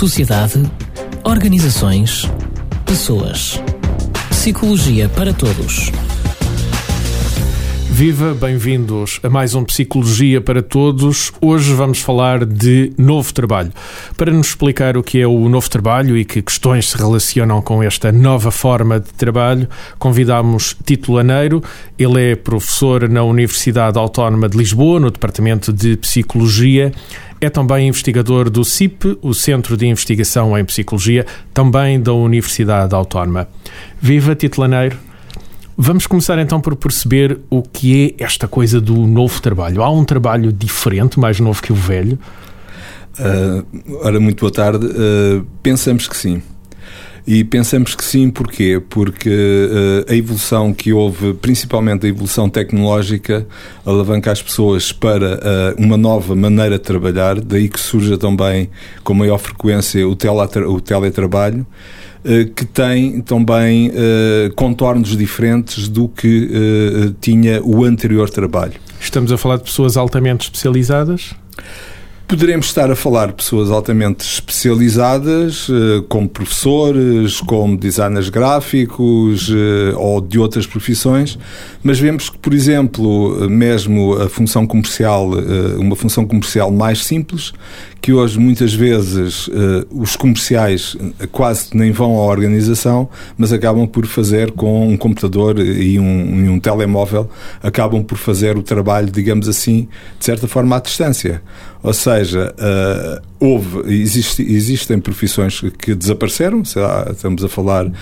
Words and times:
sociedade, 0.00 0.62
organizações, 1.24 2.26
pessoas. 2.86 3.60
Psicologia 4.30 5.10
para 5.10 5.34
todos. 5.34 5.92
Viva, 8.00 8.32
bem-vindos 8.32 9.20
a 9.22 9.28
mais 9.28 9.54
um 9.54 9.62
Psicologia 9.62 10.40
para 10.40 10.62
Todos. 10.62 11.30
Hoje 11.38 11.74
vamos 11.74 12.00
falar 12.00 12.46
de 12.46 12.94
novo 12.96 13.30
trabalho. 13.34 13.70
Para 14.16 14.32
nos 14.32 14.46
explicar 14.46 14.96
o 14.96 15.02
que 15.02 15.20
é 15.20 15.26
o 15.26 15.50
novo 15.50 15.68
trabalho 15.68 16.16
e 16.16 16.24
que 16.24 16.40
questões 16.40 16.88
se 16.88 16.96
relacionam 16.96 17.60
com 17.60 17.82
esta 17.82 18.10
nova 18.10 18.50
forma 18.50 18.98
de 18.98 19.12
trabalho, 19.12 19.68
convidamos 19.98 20.74
Tito 20.82 21.12
Laneiro. 21.12 21.62
Ele 21.98 22.30
é 22.30 22.36
professor 22.36 23.06
na 23.06 23.22
Universidade 23.22 23.98
Autónoma 23.98 24.48
de 24.48 24.56
Lisboa, 24.56 24.98
no 24.98 25.10
Departamento 25.10 25.70
de 25.70 25.98
Psicologia. 25.98 26.92
É 27.38 27.50
também 27.50 27.86
investigador 27.86 28.48
do 28.48 28.64
CIP, 28.64 29.18
o 29.20 29.34
Centro 29.34 29.76
de 29.76 29.86
Investigação 29.86 30.56
em 30.58 30.64
Psicologia, 30.64 31.26
também 31.52 32.00
da 32.00 32.14
Universidade 32.14 32.94
Autónoma. 32.94 33.46
Viva, 34.00 34.34
Tito 34.34 34.58
Laneiro. 34.58 35.09
Vamos 35.82 36.06
começar 36.06 36.38
então 36.38 36.60
por 36.60 36.76
perceber 36.76 37.40
o 37.48 37.62
que 37.62 38.14
é 38.18 38.22
esta 38.22 38.46
coisa 38.46 38.78
do 38.82 38.94
novo 39.06 39.40
trabalho. 39.40 39.82
Há 39.82 39.90
um 39.90 40.04
trabalho 40.04 40.52
diferente, 40.52 41.18
mais 41.18 41.40
novo 41.40 41.62
que 41.62 41.72
o 41.72 41.74
velho? 41.74 42.18
Uh, 43.18 43.96
ora, 44.02 44.20
muito 44.20 44.40
boa 44.40 44.52
tarde. 44.52 44.84
Uh, 44.84 45.42
pensamos 45.62 46.06
que 46.06 46.14
sim. 46.14 46.42
E 47.26 47.42
pensamos 47.44 47.94
que 47.94 48.04
sim, 48.04 48.28
porquê? 48.28 48.78
Porque 48.90 49.30
uh, 49.30 50.12
a 50.12 50.14
evolução 50.14 50.74
que 50.74 50.92
houve, 50.92 51.32
principalmente 51.32 52.04
a 52.04 52.10
evolução 52.10 52.46
tecnológica, 52.50 53.46
alavanca 53.86 54.30
as 54.30 54.42
pessoas 54.42 54.92
para 54.92 55.36
uh, 55.78 55.82
uma 55.82 55.96
nova 55.96 56.36
maneira 56.36 56.76
de 56.76 56.84
trabalhar, 56.84 57.40
daí 57.40 57.70
que 57.70 57.80
surja 57.80 58.18
também 58.18 58.68
com 59.02 59.14
maior 59.14 59.38
frequência 59.38 60.06
o, 60.06 60.12
o 60.12 60.80
teletrabalho. 60.82 61.66
Eh, 62.22 62.44
que 62.54 62.66
tem 62.66 63.22
também 63.22 63.88
uh, 63.88 64.54
contornos 64.54 65.16
diferentes 65.16 65.88
do 65.88 66.06
que 66.06 66.50
uh, 66.50 67.14
tinha 67.18 67.62
o 67.62 67.82
anterior 67.82 68.28
trabalho. 68.28 68.74
Estamos 69.00 69.32
a 69.32 69.38
falar 69.38 69.56
de 69.56 69.62
pessoas 69.62 69.96
altamente 69.96 70.44
especializadas? 70.44 71.32
Poderemos 72.30 72.66
estar 72.66 72.88
a 72.92 72.94
falar 72.94 73.26
de 73.26 73.32
pessoas 73.32 73.72
altamente 73.72 74.24
especializadas, 74.24 75.66
eh, 75.68 76.04
como 76.08 76.28
professores, 76.28 77.40
como 77.40 77.76
designers 77.76 78.28
gráficos 78.28 79.50
eh, 79.50 79.92
ou 79.96 80.20
de 80.20 80.38
outras 80.38 80.64
profissões, 80.64 81.36
mas 81.82 81.98
vemos 81.98 82.30
que, 82.30 82.38
por 82.38 82.54
exemplo, 82.54 83.50
mesmo 83.50 84.12
a 84.12 84.28
função 84.28 84.64
comercial, 84.64 85.28
eh, 85.36 85.76
uma 85.76 85.96
função 85.96 86.24
comercial 86.24 86.70
mais 86.70 87.04
simples, 87.04 87.52
que 88.00 88.12
hoje 88.12 88.38
muitas 88.38 88.72
vezes 88.72 89.50
os 89.90 90.16
comerciais 90.16 90.96
quase 91.30 91.76
nem 91.76 91.92
vão 91.92 92.16
à 92.16 92.22
organização, 92.22 93.10
mas 93.36 93.52
acabam 93.52 93.86
por 93.86 94.06
fazer 94.06 94.52
com 94.52 94.88
um 94.88 94.96
computador 94.96 95.58
e 95.58 95.98
um, 95.98 96.46
e 96.46 96.48
um 96.48 96.58
telemóvel, 96.58 97.28
acabam 97.62 98.02
por 98.02 98.16
fazer 98.16 98.56
o 98.56 98.62
trabalho, 98.62 99.10
digamos 99.10 99.50
assim, 99.50 99.86
de 100.18 100.24
certa 100.24 100.48
forma 100.48 100.76
à 100.76 100.80
distância. 100.80 101.42
Ou 101.82 101.94
seja, 101.94 102.54
uh, 102.58 103.22
houve, 103.38 103.92
existe, 103.92 104.42
existem 104.42 105.00
profissões 105.00 105.60
que 105.78 105.94
desapareceram, 105.94 106.62
estamos 106.62 107.42
a 107.42 107.48
falar, 107.48 107.86
uh, 107.86 107.92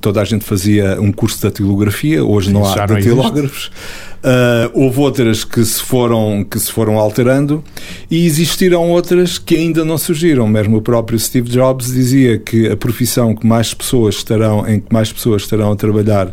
toda 0.00 0.20
a 0.20 0.24
gente 0.24 0.44
fazia 0.44 1.00
um 1.00 1.12
curso 1.12 1.36
de 1.36 1.42
datilografia, 1.42 2.24
hoje 2.24 2.52
não 2.52 2.64
há 2.64 2.86
datilógrafos. 2.86 3.70
Uh, 4.18 4.70
houve 4.74 4.98
outras 4.98 5.44
que 5.44 5.64
se, 5.64 5.80
foram, 5.80 6.44
que 6.44 6.58
se 6.58 6.72
foram 6.72 6.98
alterando 6.98 7.62
e 8.10 8.26
existiram 8.26 8.90
outras 8.90 9.38
que 9.38 9.54
ainda 9.54 9.84
não 9.84 9.96
surgiram. 9.96 10.48
Mesmo 10.48 10.78
o 10.78 10.82
próprio 10.82 11.16
Steve 11.20 11.48
Jobs 11.48 11.86
dizia 11.86 12.36
que 12.36 12.68
a 12.68 12.76
profissão 12.76 13.32
que 13.32 13.46
mais 13.46 13.72
pessoas 13.72 14.16
estarão, 14.16 14.66
em 14.68 14.80
que 14.80 14.92
mais 14.92 15.12
pessoas 15.12 15.42
estarão 15.42 15.70
a 15.70 15.76
trabalhar 15.76 16.32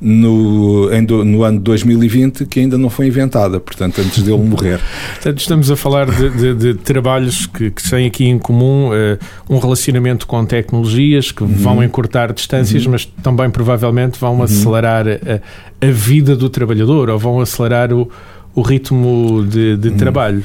no, 0.00 0.90
em, 0.92 1.02
no 1.02 1.42
ano 1.42 1.58
de 1.58 1.64
2020 1.64 2.46
que 2.46 2.60
ainda 2.60 2.78
não 2.78 2.88
foi 2.88 3.06
inventada, 3.08 3.60
portanto, 3.60 4.00
antes 4.00 4.22
dele 4.22 4.38
morrer. 4.38 4.80
portanto, 5.14 5.38
estamos 5.38 5.70
a 5.70 5.76
falar 5.76 6.10
de, 6.10 6.30
de, 6.30 6.54
de 6.54 6.74
trabalhos 6.74 7.46
que, 7.46 7.70
que, 7.70 7.88
têm 7.88 8.06
aqui 8.06 8.24
em 8.24 8.38
comum 8.38 8.88
uh, 8.88 9.18
um 9.48 9.58
relacionamento 9.58 10.26
com 10.26 10.44
tecnologias 10.46 11.30
que 11.30 11.42
uhum. 11.42 11.48
vão 11.48 11.84
encurtar 11.84 12.32
distâncias, 12.32 12.86
uhum. 12.86 12.92
mas 12.92 13.04
também 13.04 13.50
provavelmente 13.50 14.18
vão 14.18 14.36
uhum. 14.36 14.42
acelerar 14.42 15.06
a, 15.06 15.86
a, 15.86 15.90
vida 15.90 16.34
do 16.34 16.48
trabalhador 16.48 17.10
ou 17.10 17.18
vão 17.18 17.40
acelerar 17.40 17.92
o, 17.92 18.10
o 18.54 18.62
ritmo 18.62 19.44
de, 19.46 19.76
de 19.76 19.88
uhum. 19.88 19.96
trabalho. 19.96 20.44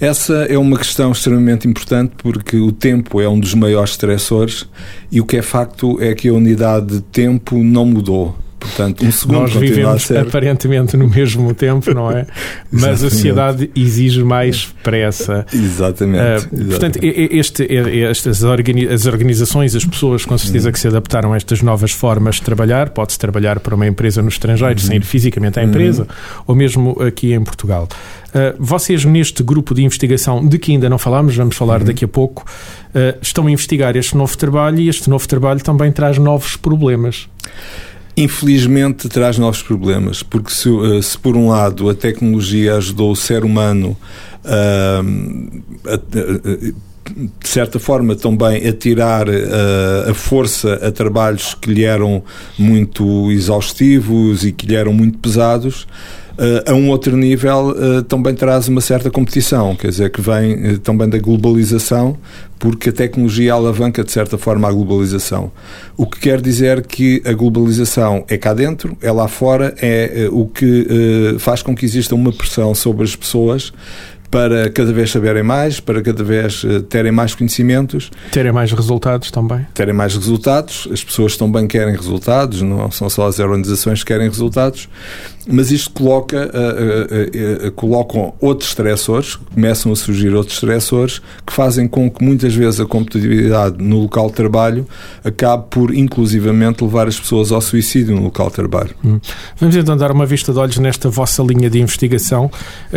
Essa 0.00 0.46
é 0.48 0.56
uma 0.56 0.78
questão 0.78 1.12
extremamente 1.12 1.68
importante 1.68 2.12
porque 2.18 2.56
o 2.56 2.72
tempo 2.72 3.20
é 3.20 3.28
um 3.28 3.38
dos 3.38 3.54
maiores 3.54 3.90
estressores 3.90 4.66
e 5.12 5.20
o 5.20 5.26
que 5.26 5.36
é 5.36 5.42
facto 5.42 5.98
é 6.00 6.14
que 6.14 6.28
a 6.28 6.32
unidade 6.32 6.96
de 6.96 7.00
tempo 7.02 7.62
não 7.62 7.84
mudou. 7.84 8.34
Portanto, 8.70 9.04
um 9.04 9.12
segundo 9.12 9.40
Nós 9.40 9.54
vivemos 9.54 10.10
aparentemente 10.10 10.96
no 10.96 11.08
mesmo 11.08 11.52
tempo, 11.54 11.92
não 11.92 12.10
é? 12.10 12.26
Mas 12.70 13.04
a 13.04 13.10
sociedade 13.10 13.70
exige 13.74 14.22
mais 14.22 14.66
pressa. 14.82 15.44
Exatamente. 15.52 16.20
Uh, 16.20 16.34
exatamente. 16.34 16.68
Portanto, 16.70 16.98
este, 17.02 17.76
estas 18.04 18.44
as 18.44 19.06
organizações, 19.06 19.74
as 19.74 19.84
pessoas 19.84 20.24
com 20.24 20.36
certeza 20.38 20.68
uhum. 20.68 20.72
que 20.72 20.78
se 20.78 20.88
adaptaram 20.88 21.32
a 21.32 21.36
estas 21.36 21.62
novas 21.62 21.90
formas 21.90 22.36
de 22.36 22.42
trabalhar, 22.42 22.90
pode-se 22.90 23.18
trabalhar 23.18 23.60
para 23.60 23.74
uma 23.74 23.86
empresa 23.86 24.22
no 24.22 24.28
estrangeiro, 24.28 24.80
uhum. 24.80 24.86
sem 24.86 24.96
ir 24.96 25.04
fisicamente 25.04 25.58
à 25.58 25.64
empresa, 25.64 26.02
uhum. 26.02 26.44
ou 26.46 26.54
mesmo 26.54 26.96
aqui 27.02 27.32
em 27.32 27.42
Portugal. 27.42 27.88
Uh, 28.28 28.54
vocês, 28.58 29.04
neste 29.04 29.42
grupo 29.42 29.74
de 29.74 29.82
investigação, 29.82 30.46
de 30.46 30.58
que 30.58 30.72
ainda 30.72 30.88
não 30.88 30.98
falámos, 30.98 31.34
vamos 31.34 31.56
falar 31.56 31.80
uhum. 31.80 31.86
daqui 31.86 32.04
a 32.04 32.08
pouco, 32.08 32.44
uh, 32.44 33.18
estão 33.20 33.46
a 33.46 33.50
investigar 33.50 33.96
este 33.96 34.16
novo 34.16 34.36
trabalho 34.36 34.78
e 34.78 34.88
este 34.88 35.10
novo 35.10 35.26
trabalho 35.26 35.60
também 35.60 35.90
traz 35.90 36.18
novos 36.18 36.56
problemas 36.56 37.28
infelizmente 38.22 39.08
traz 39.08 39.38
novos 39.38 39.62
problemas, 39.62 40.22
porque 40.22 40.50
se, 40.52 40.68
eh, 40.68 41.02
se, 41.02 41.18
por 41.18 41.36
um 41.36 41.48
lado 41.48 41.88
a 41.88 41.94
tecnologia 41.94 42.76
ajudou 42.76 43.12
o 43.12 43.16
ser 43.16 43.44
humano 43.44 43.96
uh, 44.44 45.62
a, 45.86 45.94
a, 45.94 45.96
a 45.96 46.90
de 47.42 47.48
certa 47.48 47.80
forma 47.80 48.14
também 48.14 48.68
a 48.68 48.72
tirar 48.72 49.26
a 50.08 50.14
força 50.14 50.74
a 50.74 50.92
trabalhos 50.92 51.54
que 51.54 51.72
lhe 51.72 51.82
eram 51.82 52.22
muito 52.56 53.32
exaustivos 53.32 54.44
e 54.44 54.52
que 54.52 54.66
lhe 54.66 54.76
eram 54.76 54.92
muito 54.92 55.18
pesados, 55.18 55.88
a 56.66 56.74
um 56.74 56.88
outro 56.88 57.16
nível 57.16 57.70
uh, 57.70 58.02
também 58.02 58.34
traz 58.34 58.68
uma 58.68 58.80
certa 58.80 59.10
competição, 59.10 59.76
quer 59.76 59.88
dizer, 59.88 60.10
que 60.10 60.20
vem 60.20 60.78
também 60.78 61.08
da 61.08 61.18
globalização, 61.18 62.16
porque 62.58 62.88
a 62.88 62.92
tecnologia 62.92 63.52
alavanca 63.52 64.02
de 64.02 64.10
certa 64.10 64.38
forma 64.38 64.68
a 64.68 64.72
globalização. 64.72 65.52
O 65.96 66.06
que 66.06 66.20
quer 66.20 66.40
dizer 66.40 66.86
que 66.86 67.22
a 67.24 67.32
globalização 67.32 68.24
é 68.28 68.38
cá 68.38 68.54
dentro, 68.54 68.96
é 69.02 69.10
lá 69.12 69.28
fora, 69.28 69.74
é 69.80 70.28
o 70.30 70.46
que 70.46 70.86
faz 71.38 71.62
com 71.62 71.74
que 71.74 71.84
exista 71.84 72.14
uma 72.14 72.32
pressão 72.32 72.74
sobre 72.74 73.04
as 73.04 73.16
pessoas 73.16 73.72
para 74.30 74.70
cada 74.70 74.92
vez 74.92 75.10
saberem 75.10 75.42
mais, 75.42 75.80
para 75.80 76.00
cada 76.00 76.22
vez 76.22 76.62
uh, 76.62 76.80
terem 76.82 77.10
mais 77.10 77.34
conhecimentos. 77.34 78.10
Terem 78.30 78.52
mais 78.52 78.70
resultados 78.72 79.30
também. 79.30 79.66
Terem 79.74 79.92
mais 79.92 80.14
resultados. 80.14 80.88
As 80.92 81.02
pessoas 81.02 81.36
também 81.36 81.66
querem 81.66 81.94
resultados, 81.94 82.62
não 82.62 82.90
são 82.90 83.10
só 83.10 83.26
as 83.26 83.38
organizações 83.40 84.04
que 84.04 84.12
querem 84.12 84.28
resultados. 84.28 84.88
Mas 85.48 85.72
isto 85.72 85.90
coloca, 85.90 86.48
uh, 86.54 87.66
uh, 87.66 87.72
colocam 87.72 88.34
outros 88.40 88.68
estressores, 88.68 89.34
começam 89.34 89.90
a 89.90 89.96
surgir 89.96 90.32
outros 90.32 90.56
estressores 90.56 91.20
que 91.44 91.52
fazem 91.52 91.88
com 91.88 92.08
que 92.08 92.24
muitas 92.24 92.54
vezes 92.54 92.78
a 92.78 92.86
competitividade 92.86 93.82
no 93.82 94.00
local 94.00 94.28
de 94.28 94.34
trabalho 94.34 94.86
acabe 95.24 95.64
por, 95.70 95.92
inclusivamente, 95.92 96.84
levar 96.84 97.08
as 97.08 97.18
pessoas 97.18 97.50
ao 97.50 97.60
suicídio 97.60 98.14
no 98.14 98.22
local 98.22 98.48
de 98.48 98.54
trabalho. 98.54 98.90
Hum. 99.04 99.18
Vamos 99.58 99.74
então 99.74 99.96
dar 99.96 100.12
uma 100.12 100.26
vista 100.26 100.52
de 100.52 100.58
olhos 100.58 100.78
nesta 100.78 101.08
vossa 101.08 101.42
linha 101.42 101.68
de 101.68 101.80
investigação, 101.80 102.50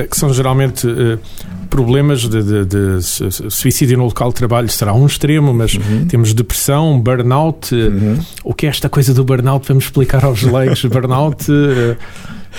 que 0.09 0.17
são 0.17 0.31
geralmente 0.33 0.85
problemas 1.69 2.21
de, 2.21 2.43
de, 2.43 2.65
de, 2.65 3.01
suicídio 3.01 3.97
no 3.97 4.05
local 4.05 4.29
de 4.29 4.35
trabalho 4.35 4.69
será 4.69 4.93
um 4.93 5.05
extremo, 5.05 5.53
mas 5.53 5.73
uhum. 5.73 6.05
temos 6.07 6.33
depressão, 6.33 6.99
burnout. 6.99 7.73
Uhum. 7.73 8.19
O 8.43 8.53
que 8.53 8.67
é 8.67 8.69
esta 8.69 8.87
coisa 8.89 9.13
do 9.13 9.23
burnout? 9.23 9.67
Vamos 9.67 9.85
explicar 9.85 10.23
aos 10.23 10.43
leigos. 10.43 10.85
burnout. 10.85 11.45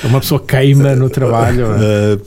Eh, 0.02 0.06
uma 0.06 0.20
pessoa 0.20 0.40
queima 0.40 0.94
no 0.96 1.08
trabalho. 1.08 1.66
Uh, 1.68 2.18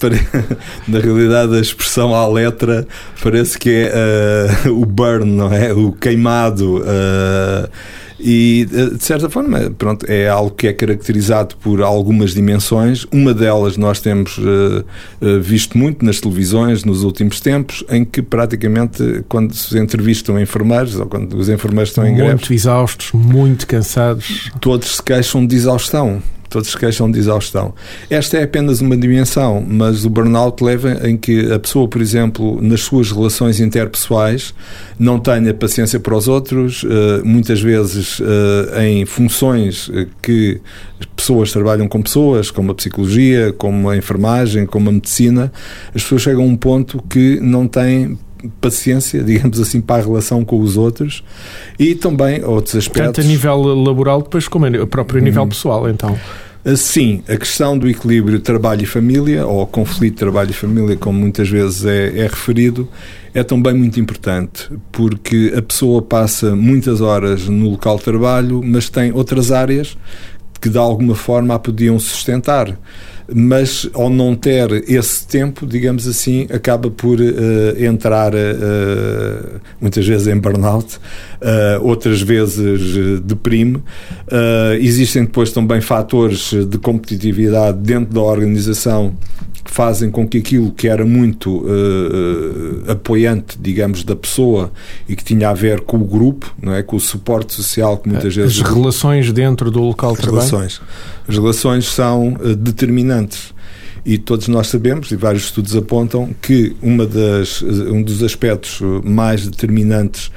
na 0.88 1.00
realidade, 1.00 1.56
a 1.56 1.60
expressão 1.60 2.14
à 2.14 2.28
letra 2.28 2.88
parece 3.22 3.58
que 3.58 3.70
é 3.70 4.68
uh, 4.68 4.82
o 4.82 4.86
burn, 4.86 5.26
não 5.26 5.52
é? 5.52 5.74
O 5.74 5.92
queimado. 5.92 6.78
Uh, 6.78 7.70
e, 8.20 8.68
eh, 8.74 8.96
de 8.96 9.04
certa 9.04 9.30
forma, 9.30 9.72
pronto, 9.78 10.04
é 10.10 10.28
algo 10.28 10.50
que 10.50 10.66
é 10.66 10.74
caracterizado 10.74 11.56
por 11.58 11.84
algumas 11.84 12.34
dimensões. 12.34 13.06
Uma 13.12 13.32
delas 13.32 13.78
nós 13.78 14.00
temos 14.00 14.40
visto 15.40 15.78
muito 15.78 16.04
nas 16.04 16.20
televisões 16.20 16.84
nos 16.84 17.04
últimos 17.04 17.40
tempos, 17.40 17.84
em 17.92 18.04
que 18.04 18.24
praticamente 18.24 19.24
quando 19.30 19.54
se 19.54 19.78
entrevistam 19.78 20.40
enfermeiros 20.40 21.00
ou 21.00 21.06
quando 21.06 21.38
os 21.38 21.48
enfermeiros 21.48 21.90
estão 21.90 22.06
em 22.06 22.08
muito 22.08 22.18
greve. 22.18 22.34
Muito 22.34 22.54
exaustos, 22.54 23.12
muito 23.12 23.68
cansados. 23.68 24.50
Todos 24.60 24.96
se 24.96 25.04
queixam 25.04 25.46
de 25.46 25.56
exaustão. 25.56 26.20
Todos 26.50 26.70
se 26.70 26.78
queixam 26.78 27.12
de 27.12 27.20
exaustão. 27.20 27.74
Esta 28.10 28.38
é 28.38 28.44
apenas 28.44 28.82
uma 28.82 28.96
dimensão, 28.96 29.66
mas 29.68 30.06
o 30.06 30.10
burnout 30.10 30.64
leva 30.64 31.08
em 31.08 31.18
que 31.18 31.52
a 31.52 31.60
pessoa, 31.60 31.88
por 31.88 32.02
exemplo, 32.02 32.62
nas 32.62 32.82
suas 32.82 33.12
relações 33.12 33.60
interpessoais, 33.60 34.54
não 35.00 35.20
tenha 35.20 35.54
paciência 35.54 36.00
para 36.00 36.16
os 36.16 36.28
outros, 36.28 36.86
eh, 36.90 37.22
muitas 37.24 37.62
vezes 37.62 38.22
eh, 38.22 38.88
em 38.88 39.06
funções 39.06 39.90
eh, 39.94 40.08
que 40.22 40.62
pessoas 41.16 41.52
trabalham 41.52 41.88
com 41.88 42.02
pessoas, 42.02 42.50
como 42.50 42.72
a 42.72 42.76
psicologia, 42.76 43.54
como 43.54 43.90
a 43.90 43.98
enfermagem, 43.98 44.66
como 44.66 44.90
a 44.90 44.92
medicina, 44.92 45.52
as 45.94 46.02
pessoas 46.02 46.22
chegam 46.22 46.44
a 46.44 46.48
um 46.48 46.56
ponto 46.56 47.04
que 47.10 47.40
não 47.42 47.68
têm 47.68 48.18
paciência, 48.62 49.24
digamos 49.24 49.60
assim, 49.60 49.82
para 49.82 50.02
a 50.02 50.06
relação 50.06 50.44
com 50.44 50.60
os 50.60 50.78
outros 50.78 51.24
e 51.78 51.96
também 51.96 52.44
outros 52.44 52.76
aspectos. 52.76 53.16
Tanto 53.16 53.22
a 53.22 53.24
nível 53.24 53.62
laboral, 53.62 54.22
depois 54.22 54.48
como 54.48 54.66
a 54.66 54.88
próprio 54.88 55.22
nível 55.22 55.44
hum. 55.44 55.50
pessoal, 55.50 55.90
então. 55.90 56.18
Sim, 56.76 57.24
a 57.30 57.38
questão 57.38 57.78
do 57.78 57.88
equilíbrio 57.88 58.42
trabalho 58.42 58.84
e 58.84 58.86
família, 58.86 59.48
ou 59.48 59.66
conflito 59.66 60.18
trabalho 60.18 60.50
e 60.50 60.54
família, 60.54 60.98
como 60.98 61.18
muitas 61.18 61.48
vezes 61.48 61.86
é, 61.86 62.20
é, 62.20 62.24
referido, 62.24 62.90
é 63.34 63.42
também 63.42 63.74
muito 63.74 64.00
importante, 64.02 64.70
porque 64.92 65.54
a 65.56 65.62
pessoa 65.62 66.02
passa 66.02 66.58
muitas 66.58 67.00
horas 67.00 67.48
no 67.48 67.70
local 67.70 67.98
de 67.98 68.04
trabalho, 68.04 68.62
mas 68.62 68.90
tem 68.90 69.14
outras 69.14 69.50
áreas 69.50 69.98
que 70.60 70.68
de 70.68 70.78
alguma 70.78 71.16
forma 71.16 71.54
a 71.54 71.60
podiam 71.60 71.98
sustentar 72.00 72.78
mas 73.34 73.90
ao 73.94 74.10
não 74.10 74.36
ter 74.36 74.72
esse 74.90 75.28
tempo, 75.28 75.66
digamos 75.66 76.08
assim, 76.08 76.48
acaba 76.52 76.90
por 76.90 77.20
uh, 77.20 77.84
entrar 77.84 78.34
uh, 78.34 79.60
muitas 79.82 80.08
vezes 80.08 80.28
em 80.28 80.38
burnout, 80.38 80.96
uh, 80.96 81.82
outras 81.82 82.22
vezes 82.22 83.22
deprime. 83.24 83.84
existem 84.80 85.24
depois 85.24 85.52
também 85.52 85.82
fatores 85.82 86.52
de 86.54 86.78
competitividade 86.78 87.78
dentro 87.80 88.14
da 88.14 88.22
organização 88.22 89.16
que 89.68 89.74
fazem 89.74 90.10
com 90.10 90.28
que 90.28 90.38
aquilo 90.38 90.72
que 90.72 90.88
era 90.88 91.06
muito 91.06 91.58
uh, 91.58 92.92
apoiante, 92.92 93.58
digamos, 93.60 94.04
da 94.04 94.16
pessoa 94.16 94.72
e 95.08 95.16
que 95.16 95.24
tinha 95.24 95.50
a 95.50 95.54
ver 95.54 95.82
com 95.82 95.98
o 95.98 96.06
grupo, 96.06 96.56
não 96.62 96.74
é, 96.74 96.82
com 96.82 96.96
o 96.96 97.00
suporte 97.00 97.54
social 97.54 97.98
que 97.98 98.08
muitas 98.08 98.28
As 98.28 98.36
vezes 98.36 98.62
as 98.62 98.70
relações 98.70 99.32
dentro 99.32 99.70
do 99.70 99.82
local 99.82 100.16
de 100.16 100.22
trabalho. 100.22 100.50
Relações. 100.50 100.82
As 101.28 101.36
relações 101.36 101.86
são 101.86 102.30
uh, 102.34 102.56
e 104.06 104.18
todos 104.18 104.48
nós 104.48 104.68
sabemos 104.68 105.12
e 105.12 105.16
vários 105.16 105.46
estudos 105.46 105.76
apontam 105.76 106.34
que 106.42 106.76
uma 106.82 107.06
das 107.06 107.62
um 107.62 108.02
dos 108.02 108.24
aspectos 108.24 108.80
mais 109.04 109.46
determinantes 109.46 110.32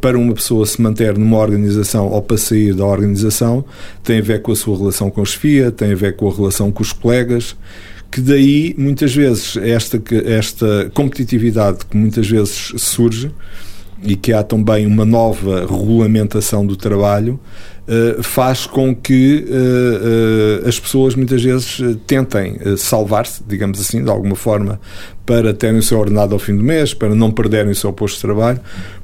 para 0.00 0.18
uma 0.18 0.34
pessoa 0.34 0.64
se 0.66 0.80
manter 0.80 1.18
numa 1.18 1.38
organização 1.38 2.06
ou 2.08 2.22
para 2.22 2.36
sair 2.36 2.74
da 2.74 2.84
organização 2.84 3.64
tem 4.04 4.18
a 4.18 4.22
ver 4.22 4.42
com 4.42 4.52
a 4.52 4.56
sua 4.56 4.76
relação 4.76 5.10
com 5.10 5.22
a 5.22 5.24
chefia, 5.24 5.72
tem 5.72 5.92
a 5.92 5.96
ver 5.96 6.16
com 6.16 6.30
a 6.30 6.34
relação 6.34 6.70
com 6.70 6.82
os 6.82 6.92
colegas 6.92 7.56
que 8.10 8.20
daí 8.20 8.74
muitas 8.76 9.14
vezes 9.14 9.56
esta, 9.56 10.02
esta 10.26 10.90
competitividade 10.92 11.86
que 11.86 11.96
muitas 11.96 12.28
vezes 12.28 12.72
surge 12.76 13.30
e 14.02 14.16
que 14.16 14.32
há 14.32 14.42
também 14.42 14.86
uma 14.86 15.04
nova 15.04 15.60
regulamentação 15.60 16.66
do 16.66 16.76
trabalho 16.76 17.38
uh, 17.90 18.22
faz 18.22 18.66
com 18.66 18.94
que 18.94 19.44
uh, 19.48 20.68
as 20.68 20.78
pessoas 20.78 21.14
muitas 21.16 21.42
vezes 21.42 21.80
tentem 22.06 22.56
salvar-se, 22.76 23.42
digamos 23.46 23.80
assim, 23.80 24.02
de 24.02 24.10
alguma 24.10 24.36
forma, 24.36 24.80
para 25.26 25.52
terem 25.52 25.78
o 25.78 25.82
seu 25.82 25.98
ordenado 25.98 26.34
ao 26.34 26.38
fim 26.38 26.56
do 26.56 26.62
mês, 26.62 26.94
para 26.94 27.14
não 27.14 27.30
perderem 27.30 27.72
o 27.72 27.74
seu 27.74 27.92
posto 27.92 28.16
de 28.16 28.22
trabalho, 28.22 28.60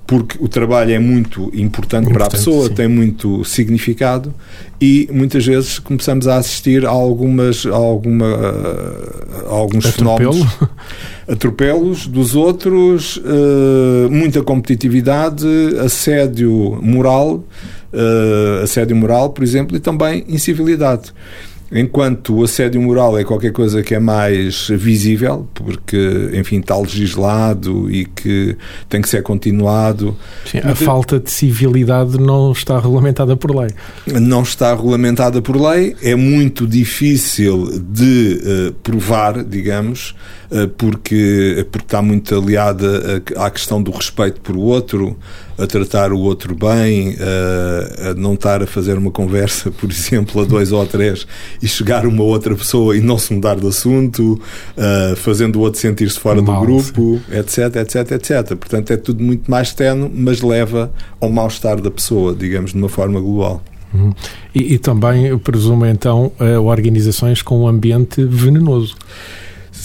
porque 0.07 0.37
o 0.41 0.49
trabalho 0.49 0.93
é 0.93 0.99
muito 0.99 1.43
importante, 1.55 2.09
importante 2.09 2.13
para 2.13 2.27
a 2.27 2.31
pessoa, 2.31 2.69
sim. 2.69 2.75
tem 2.75 2.89
muito 2.89 3.45
significado 3.45 4.33
e 4.81 5.09
muitas 5.13 5.45
vezes 5.45 5.79
começamos 5.79 6.29
a 6.29 6.37
assistir 6.37 6.87
a 6.87 6.91
algumas 6.91 7.67
a 7.67 7.75
alguma 7.75 8.27
a 9.47 9.53
alguns 9.53 9.87
Atropelo. 9.87 10.33
fenómenos 10.33 10.59
atropelos 11.29 12.07
dos 12.07 12.37
outros, 12.37 13.21
muita 14.11 14.43
competitividade, 14.43 15.47
assédio 15.81 16.79
moral, 16.81 17.45
uh, 17.93 18.63
assédio 18.63 18.97
moral, 18.97 19.31
por 19.31 19.43
exemplo, 19.45 19.77
e 19.77 19.81
também 19.81 20.25
incivilidade. 20.29 21.13
Enquanto 21.71 22.37
o 22.37 22.45
assédio 22.45 22.81
moral 22.81 23.19
é 23.19 23.25
qualquer 23.25 23.51
coisa 23.51 23.83
que 23.83 23.93
é 23.93 23.99
mais 23.99 24.69
visível, 24.69 25.49
porque, 25.53 26.31
enfim, 26.33 26.61
está 26.61 26.77
legislado 26.77 27.91
e 27.91 28.05
que 28.05 28.57
tem 28.89 29.03
que 29.03 29.09
ser 29.09 29.23
continuado. 29.23 30.17
Sim, 30.45 30.59
a 30.59 30.77
falta 30.77 31.19
de 31.19 31.29
civilidade 31.29 32.19
não 32.19 32.53
está 32.53 32.79
regulamentada 32.79 33.37
por 33.37 33.53
lei. 33.55 33.71
Não 34.07 34.43
está 34.43 34.75
regulamentada 34.77 35.43
por 35.43 35.61
lei, 35.61 35.97
é 36.03 36.15
muito 36.15 36.69
difícil 36.69 37.81
de 37.81 38.41
uh, 38.45 38.73
provar, 38.75 39.43
digamos, 39.43 40.15
porque, 40.79 41.67
porque 41.71 41.87
está 41.87 42.03
muito 42.03 42.35
aliada 42.35 43.23
à 43.37 43.51
questão 43.51 43.83
do 43.83 43.91
respeito 43.91 44.41
por 44.41 44.57
o 44.57 44.61
outro, 44.61 45.17
a 45.59 45.67
tratar 45.67 46.13
o 46.13 46.19
outro 46.19 46.55
bem, 46.55 47.17
a, 47.19 48.11
a, 48.11 48.15
não 48.15 48.35
estar 48.35 48.63
a 48.63 48.67
fazer 48.67 48.99
uma 48.99 49.11
conversa, 49.11 49.71
por 49.71 49.91
exemplo, 49.91 50.43
a 50.43 50.45
dois 50.45 50.73
ou 50.73 50.83
a 50.83 50.87
três 50.87 51.27
e 51.63 51.67
chegar 51.67 52.07
uma 52.07 52.23
outra 52.23 52.55
pessoa 52.55 52.97
e 52.97 53.01
não 53.01 53.19
se 53.19 53.33
mudar 53.33 53.57
de 53.57 53.67
assunto, 53.67 54.41
uh, 54.77 55.17
fazendo 55.17 55.57
o 55.57 55.61
outro 55.61 55.81
sentir-se 55.81 56.19
fora 56.19 56.43
Mal, 56.43 56.61
do 56.61 56.67
grupo, 56.67 57.21
sim. 57.29 57.39
etc, 57.39 57.77
etc, 57.77 58.13
etc. 58.13 58.57
Portanto, 58.57 58.91
é 58.91 58.97
tudo 58.97 59.23
muito 59.23 59.51
mais 59.51 59.73
tenue, 59.73 60.11
mas 60.13 60.43
leva 60.43 60.93
ao 61.21 61.31
mal-estar 61.31 61.81
da 61.81 61.91
pessoa, 61.91 62.35
digamos, 62.35 62.73
de 62.73 62.79
uma 62.79 62.89
forma 62.89 63.21
global. 63.21 63.63
Uhum. 63.95 64.13
E, 64.55 64.75
e, 64.75 64.79
também, 64.79 65.27
eu 65.27 65.39
presumo, 65.39 65.87
então, 65.87 66.33
organizações 66.63 67.41
com 67.41 67.61
um 67.61 67.69
ambiente 67.69 68.23
venenoso. 68.25 68.95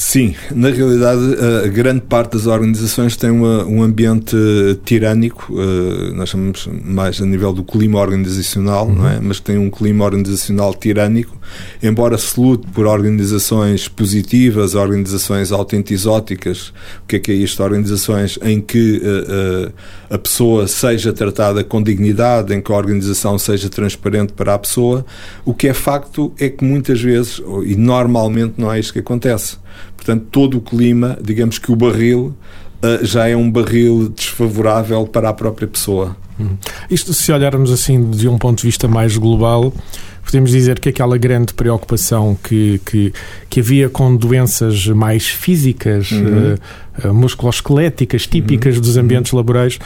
Sim, 0.04 0.34
na 0.50 0.72
realidade, 0.72 1.22
a 1.64 1.68
grande 1.68 2.02
parte 2.02 2.32
das 2.32 2.48
organizações 2.48 3.16
tem 3.16 3.30
uma, 3.30 3.64
um 3.66 3.84
ambiente 3.84 4.36
tirânico, 4.84 5.54
uh, 5.54 6.12
nós 6.16 6.30
chamamos 6.30 6.68
mais 6.84 7.22
a 7.22 7.26
nível 7.26 7.54
do 7.54 7.64
clima 7.64 8.00
organizacional, 8.00 8.88
uhum. 8.88 8.96
não 8.96 9.08
é? 9.08 9.20
mas 9.22 9.40
tem 9.40 9.60
um 9.60 9.70
clima 9.70 10.04
organizacional 10.04 10.74
tirânico, 10.74 11.38
embora 11.82 12.18
se 12.18 12.40
lute 12.40 12.68
por 12.68 12.86
organizações 12.86 13.88
positivas, 13.88 14.76
organizações 14.76 15.52
autentisóticas, 15.52 16.74
o 17.04 17.08
que 17.08 17.16
é 17.18 17.20
que 17.20 17.32
é 17.32 17.36
isto? 17.36 17.62
Organizações 17.64 18.38
em 18.42 18.62
que 18.62 18.98
uh, 18.98 19.68
uh, 19.68 19.74
a 20.10 20.18
pessoa 20.18 20.68
seja 20.68 21.14
tratada 21.14 21.64
com 21.64 21.82
dignidade, 21.82 22.54
em 22.54 22.62
que 22.62 22.72
a 22.72 22.76
organização 22.76 23.38
seja 23.38 23.70
transparente 23.70 24.34
para 24.34 24.54
a 24.54 24.60
pessoa, 24.60 25.06
o 25.46 25.54
que 25.54 25.68
é 25.68 25.74
facto 25.74 26.34
é 26.40 26.50
que 26.50 26.64
muitas 26.64 27.02
vezes, 27.02 27.42
e 27.66 27.76
normalmente 27.76 28.56
não 28.58 28.72
é 28.72 28.80
isto 28.80 28.94
que 28.94 29.00
acontece 29.00 29.62
Portanto, 30.02 30.26
todo 30.32 30.58
o 30.58 30.62
clima, 30.62 31.18
digamos 31.22 31.60
que 31.60 31.72
o 31.72 31.76
barril 31.76 32.36
uh, 32.84 33.06
já 33.06 33.28
é 33.28 33.36
um 33.36 33.50
barril 33.52 34.10
desfavorável 34.10 35.06
para 35.06 35.30
a 35.30 35.34
própria 35.34 35.68
pessoa. 35.68 36.18
Hum. 36.40 36.58
Isto, 36.90 37.14
se 37.14 37.32
olharmos 37.32 37.72
assim 37.72 38.10
de 38.10 38.28
um 38.28 38.38
ponto 38.38 38.62
de 38.62 38.66
vista 38.66 38.88
mais 38.88 39.16
global, 39.16 39.72
podemos 40.24 40.52
dizer 40.52 40.80
que 40.80 40.90
aquela 40.90 41.18
grande 41.18 41.54
preocupação 41.54 42.38
que, 42.44 42.80
que, 42.86 43.14
que 43.50 43.60
havia 43.60 43.90
com 43.90 44.16
doenças 44.16 44.88
mais 44.88 45.28
físicas, 45.28 46.12
uhum. 46.12 46.56
uh, 47.04 47.14
musculoesqueléticas, 47.14 48.28
típicas 48.28 48.76
uhum. 48.76 48.82
dos 48.82 48.98
ambientes 48.98 49.32
laborais, 49.32 49.80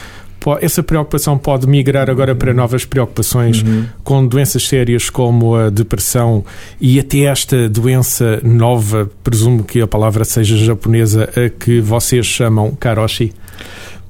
essa 0.62 0.84
preocupação 0.84 1.38
pode 1.38 1.68
migrar 1.68 2.10
agora 2.10 2.36
para 2.36 2.54
novas 2.54 2.86
preocupações 2.86 3.64
uhum. 3.64 3.86
com 4.04 4.28
doenças 4.28 4.68
sérias 4.68 5.10
como 5.10 5.56
a 5.56 5.70
depressão 5.72 6.46
e 6.80 7.00
até 7.00 7.22
esta 7.22 7.68
doença 7.68 8.40
nova, 8.44 9.10
presumo 9.24 9.64
que 9.64 9.82
a 9.82 9.88
palavra 9.88 10.24
seja 10.24 10.56
japonesa, 10.58 11.30
a 11.36 11.50
que 11.50 11.80
vocês 11.82 12.26
chamam 12.26 12.76
karoshi? 12.76 13.34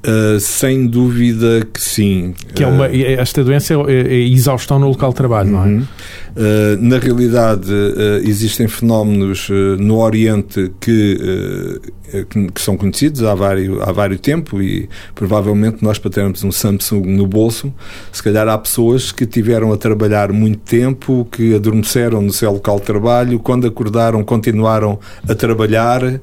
Uh, 0.06 0.40
sem 0.40 0.86
dúvida 0.86 1.66
que 1.74 1.82
sim. 1.82 2.36
Que 2.54 2.64
é 2.64 2.68
uma, 2.68 2.88
eh, 2.88 3.14
esta 3.14 3.44
doença 3.44 3.74
é, 3.74 3.78
é, 3.78 4.14
é 4.14 4.20
exaustão 4.28 4.78
no 4.78 4.88
local 4.88 5.10
de 5.10 5.16
trabalho, 5.16 5.50
não 5.50 5.64
é? 5.64 5.68
Uhum. 5.68 5.80
Uh, 5.80 6.78
na 6.80 7.00
realidade, 7.00 7.72
uh, 7.72 8.18
existem 8.24 8.68
fenómenos 8.68 9.50
no 9.80 9.98
Oriente 9.98 10.72
que, 10.80 11.82
que, 12.30 12.52
que, 12.52 12.62
são 12.62 12.78
conhecidos 12.78 13.24
há 13.24 13.34
vários, 13.34 13.82
há 13.82 13.92
vários 13.92 14.20
tempo 14.20 14.62
e 14.62 14.88
provavelmente 15.16 15.78
nós 15.82 15.98
para 15.98 16.12
termos 16.12 16.44
um 16.44 16.52
Samsung 16.52 17.08
no 17.08 17.26
bolso, 17.26 17.74
se 18.12 18.22
calhar 18.22 18.48
há 18.48 18.58
pessoas 18.58 19.12
que 19.12 19.26
tiveram 19.26 19.72
a 19.72 19.78
trabalhar 19.78 20.32
muito 20.32 20.60
tempo, 20.60 21.28
que 21.32 21.56
adormeceram 21.56 22.22
no 22.22 22.34
seu 22.34 22.52
local 22.52 22.80
de 22.80 22.86
trabalho, 22.86 23.40
quando 23.40 23.66
acordaram 23.66 24.24
continuaram 24.24 25.00
a 25.28 25.34
trabalhar, 25.34 26.20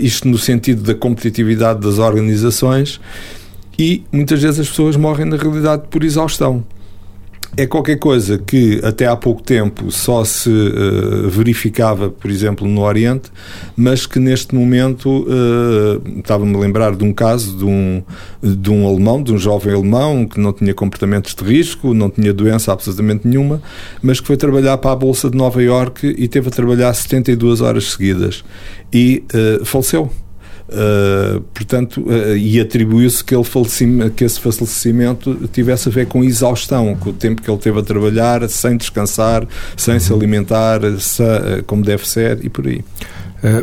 isto 0.00 0.28
no 0.28 0.38
sentido 0.38 0.82
da 0.82 0.94
competitividade 0.94 1.80
das 1.80 1.98
organizações 1.98 3.00
e 3.78 4.04
muitas 4.12 4.42
vezes 4.42 4.60
as 4.60 4.68
pessoas 4.68 4.96
morrem 4.96 5.26
na 5.26 5.36
realidade 5.36 5.84
por 5.90 6.04
exaustão. 6.04 6.64
É 7.56 7.66
qualquer 7.66 7.98
coisa 7.98 8.38
que 8.38 8.80
até 8.82 9.06
há 9.06 9.14
pouco 9.14 9.42
tempo 9.42 9.90
só 9.90 10.24
se 10.24 10.48
uh, 10.48 11.28
verificava, 11.28 12.08
por 12.08 12.30
exemplo, 12.30 12.66
no 12.66 12.80
Oriente, 12.80 13.30
mas 13.76 14.06
que 14.06 14.18
neste 14.18 14.54
momento 14.54 15.26
uh, 15.26 16.18
estava-me 16.18 16.56
a 16.56 16.58
lembrar 16.58 16.96
de 16.96 17.04
um 17.04 17.12
caso 17.12 17.56
de 17.58 17.64
um, 17.64 18.02
de 18.42 18.70
um 18.70 18.88
alemão, 18.88 19.22
de 19.22 19.32
um 19.32 19.38
jovem 19.38 19.74
alemão 19.74 20.26
que 20.26 20.40
não 20.40 20.52
tinha 20.52 20.72
comportamentos 20.72 21.34
de 21.34 21.44
risco, 21.44 21.92
não 21.92 22.08
tinha 22.08 22.32
doença 22.32 22.72
absolutamente 22.72 23.28
nenhuma, 23.28 23.60
mas 24.02 24.18
que 24.18 24.26
foi 24.26 24.36
trabalhar 24.36 24.78
para 24.78 24.92
a 24.92 24.96
Bolsa 24.96 25.28
de 25.28 25.36
Nova 25.36 25.62
Iorque 25.62 26.14
e 26.18 26.28
teve 26.28 26.48
a 26.48 26.50
trabalhar 26.50 26.92
72 26.94 27.60
horas 27.60 27.92
seguidas 27.92 28.42
e 28.90 29.24
uh, 29.34 29.64
faleceu. 29.64 30.10
Uh, 30.72 31.40
portanto, 31.52 32.00
uh, 32.00 32.34
e 32.34 32.58
atribuiu-se 32.58 33.22
que, 33.22 33.34
ele 33.34 33.44
que 34.16 34.24
esse 34.24 34.40
falecimento 34.40 35.48
tivesse 35.52 35.90
a 35.90 35.92
ver 35.92 36.06
com 36.06 36.24
exaustão, 36.24 36.94
com 36.96 37.10
o 37.10 37.12
tempo 37.12 37.42
que 37.42 37.50
ele 37.50 37.58
teve 37.58 37.78
a 37.78 37.82
trabalhar, 37.82 38.48
sem 38.48 38.78
descansar, 38.78 39.46
sem 39.76 40.00
se 40.00 40.10
alimentar, 40.10 40.80
se, 40.98 41.22
uh, 41.22 41.62
como 41.66 41.84
deve 41.84 42.08
ser 42.08 42.42
e 42.42 42.48
por 42.48 42.66
aí. 42.66 42.82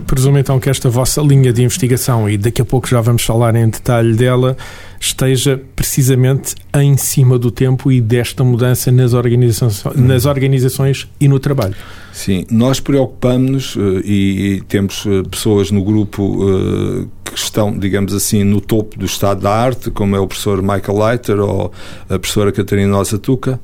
Presumo 0.05 0.37
então 0.37 0.59
que 0.59 0.69
esta 0.69 0.89
vossa 0.89 1.21
linha 1.21 1.53
de 1.53 1.63
investigação, 1.63 2.29
e 2.29 2.37
daqui 2.37 2.61
a 2.61 2.65
pouco 2.65 2.87
já 2.87 2.99
vamos 2.99 3.23
falar 3.23 3.55
em 3.55 3.69
detalhe 3.69 4.13
dela, 4.13 4.57
esteja 4.99 5.61
precisamente 5.75 6.55
em 6.75 6.97
cima 6.97 7.39
do 7.39 7.49
tempo 7.49 7.91
e 7.91 8.01
desta 8.01 8.43
mudança 8.43 8.91
nas 8.91 9.13
organizações, 9.13 9.95
nas 9.95 10.25
organizações 10.25 11.07
e 11.19 11.27
no 11.27 11.39
trabalho. 11.39 11.75
Sim, 12.11 12.45
nós 12.51 12.79
preocupamos-nos 12.79 13.75
uh, 13.75 14.01
e, 14.03 14.57
e, 14.57 14.61
temos 14.67 15.05
uh, 15.05 15.23
pessoas 15.29 15.71
no 15.71 15.81
grupo 15.83 17.07
que 17.39 17.45
estão, 17.45 17.77
digamos 17.77 18.13
assim, 18.13 18.43
no 18.43 18.61
topo 18.61 18.97
do 18.97 19.05
estado 19.05 19.41
da 19.41 19.51
arte, 19.51 19.89
como 19.89 20.15
é 20.15 20.19
o 20.19 20.27
professor 20.27 20.61
Michael 20.61 20.97
Leiter 20.97 21.39
ou 21.39 21.71
a 22.09 22.19
professora 22.19 22.51
Catarina 22.51 22.97
Osatuca, 22.97 23.59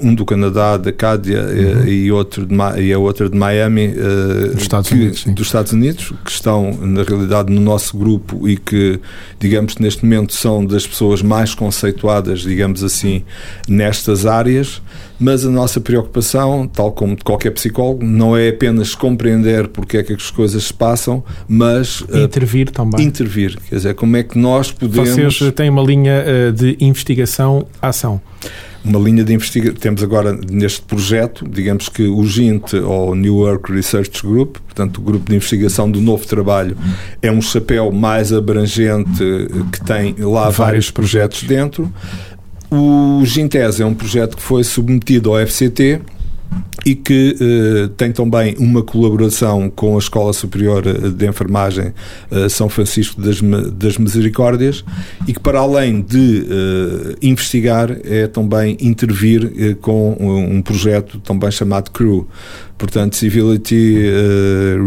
um 0.00 0.14
do 0.14 0.24
Canadá, 0.24 0.76
da 0.76 0.92
Cádia 0.92 1.42
uhum. 1.42 1.86
e, 1.86 2.12
outro 2.12 2.46
de, 2.46 2.54
e 2.80 2.92
a 2.92 2.98
outra 2.98 3.28
de 3.28 3.36
Miami, 3.36 3.88
dos 3.88 4.62
Estados, 4.62 4.88
que, 4.88 4.94
Unidos, 4.94 5.24
dos 5.24 5.46
Estados 5.46 5.72
Unidos, 5.72 6.12
que 6.24 6.30
estão, 6.30 6.72
na 6.80 7.02
realidade, 7.02 7.52
no 7.52 7.60
nosso 7.60 7.96
grupo 7.96 8.48
e 8.48 8.56
que, 8.56 9.00
digamos, 9.38 9.76
neste 9.78 10.04
momento 10.04 10.34
são 10.34 10.64
das 10.64 10.86
pessoas 10.86 11.22
mais 11.22 11.54
conceituadas, 11.54 12.40
digamos 12.40 12.82
assim, 12.82 13.24
nestas 13.68 14.26
áreas 14.26 14.80
mas 15.18 15.44
a 15.44 15.50
nossa 15.50 15.80
preocupação, 15.80 16.68
tal 16.68 16.92
como 16.92 17.16
de 17.16 17.24
qualquer 17.24 17.50
psicólogo, 17.50 18.04
não 18.04 18.36
é 18.36 18.48
apenas 18.48 18.94
compreender 18.94 19.68
porque 19.68 19.98
é 19.98 20.02
que 20.02 20.12
as 20.12 20.30
coisas 20.30 20.64
se 20.64 20.74
passam, 20.74 21.24
mas 21.48 22.04
eh, 22.12 22.22
intervir 22.22 22.68
uh, 22.68 22.72
também. 22.72 23.06
Intervir, 23.06 23.58
quer 23.68 23.76
dizer, 23.76 23.94
como 23.94 24.16
é 24.16 24.22
que 24.22 24.38
nós 24.38 24.70
podemos. 24.70 25.38
Vocês 25.38 25.52
têm 25.52 25.70
uma 25.70 25.82
linha 25.82 26.24
uh, 26.24 26.52
de 26.52 26.76
investigação-ação. 26.80 28.20
Uma 28.84 29.00
linha 29.00 29.24
de 29.24 29.34
investigação. 29.34 29.74
Temos 29.74 30.02
agora 30.04 30.38
neste 30.48 30.80
projeto, 30.82 31.44
digamos 31.48 31.88
que 31.88 32.04
o 32.04 32.24
GINT, 32.24 32.74
ou 32.74 33.14
New 33.14 33.36
Work 33.38 33.72
Research 33.72 34.22
Group, 34.22 34.58
portanto, 34.58 34.98
o 34.98 35.00
grupo 35.02 35.28
de 35.28 35.36
investigação 35.36 35.90
do 35.90 36.00
novo 36.00 36.24
trabalho, 36.26 36.76
é 37.20 37.30
um 37.30 37.42
chapéu 37.42 37.90
mais 37.90 38.32
abrangente 38.32 39.20
que 39.72 39.84
tem 39.84 40.14
lá 40.18 40.42
vários, 40.42 40.56
vários 40.56 40.90
projetos 40.92 41.42
dentro. 41.42 41.92
O 42.70 43.24
Gintese 43.24 43.82
é 43.82 43.86
um 43.86 43.94
projeto 43.94 44.36
que 44.36 44.42
foi 44.42 44.62
submetido 44.62 45.34
ao 45.34 45.46
FCT 45.46 46.00
e 46.84 46.94
que 46.94 47.36
uh, 47.40 47.88
tem 47.88 48.12
também 48.12 48.54
uma 48.58 48.82
colaboração 48.82 49.70
com 49.70 49.96
a 49.96 49.98
Escola 49.98 50.32
Superior 50.32 50.86
eh, 50.86 51.10
de 51.10 51.26
Enfermagem 51.26 51.92
uh, 52.30 52.48
São 52.48 52.68
Francisco 52.68 53.20
das, 53.20 53.40
das, 53.72 53.98
Misericórdias 53.98 54.84
e 55.26 55.34
que, 55.34 55.40
para 55.40 55.58
além 55.58 56.00
de 56.00 56.46
uh, 56.46 57.16
investigar, 57.20 57.90
é 58.04 58.26
também 58.26 58.76
intervir 58.80 59.76
com 59.82 60.16
um, 60.18 60.56
um, 60.56 60.62
projeto 60.62 61.18
também 61.18 61.50
chamado 61.50 61.90
CREW, 61.90 62.26
portanto, 62.78 63.16
Civility, 63.16 63.96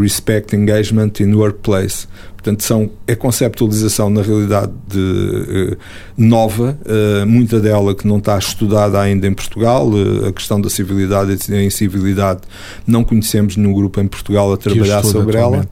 Respect, 0.01 0.55
Engagement 0.55 1.12
in 1.19 1.33
Workplace. 1.33 2.07
Portanto, 2.41 2.63
são, 2.63 2.89
é 3.05 3.13
conceptualização, 3.13 4.10
na 4.10 4.24
realidade, 4.24 4.71
de, 4.88 4.98
uh, 5.00 5.77
nova, 6.17 6.75
uh, 6.81 7.27
muita 7.27 7.60
dela 7.60 7.93
que 7.93 8.07
não 8.07 8.17
está 8.17 8.36
estudada 8.36 9.00
ainda 9.00 9.27
em 9.27 9.33
Portugal. 9.33 9.88
Uh, 9.88 10.25
a 10.27 10.31
questão 10.31 10.60
da 10.60 10.67
civilidade 10.67 11.33
e 11.33 11.51
da 11.51 11.62
incivilidade 11.62 12.41
não 12.88 13.03
conhecemos 13.03 13.55
nenhum 13.55 13.74
grupo 13.74 14.01
em 14.01 14.07
Portugal 14.07 14.51
a 14.51 14.57
trabalhar 14.57 15.03
sobre 15.03 15.38
ela, 15.38 15.69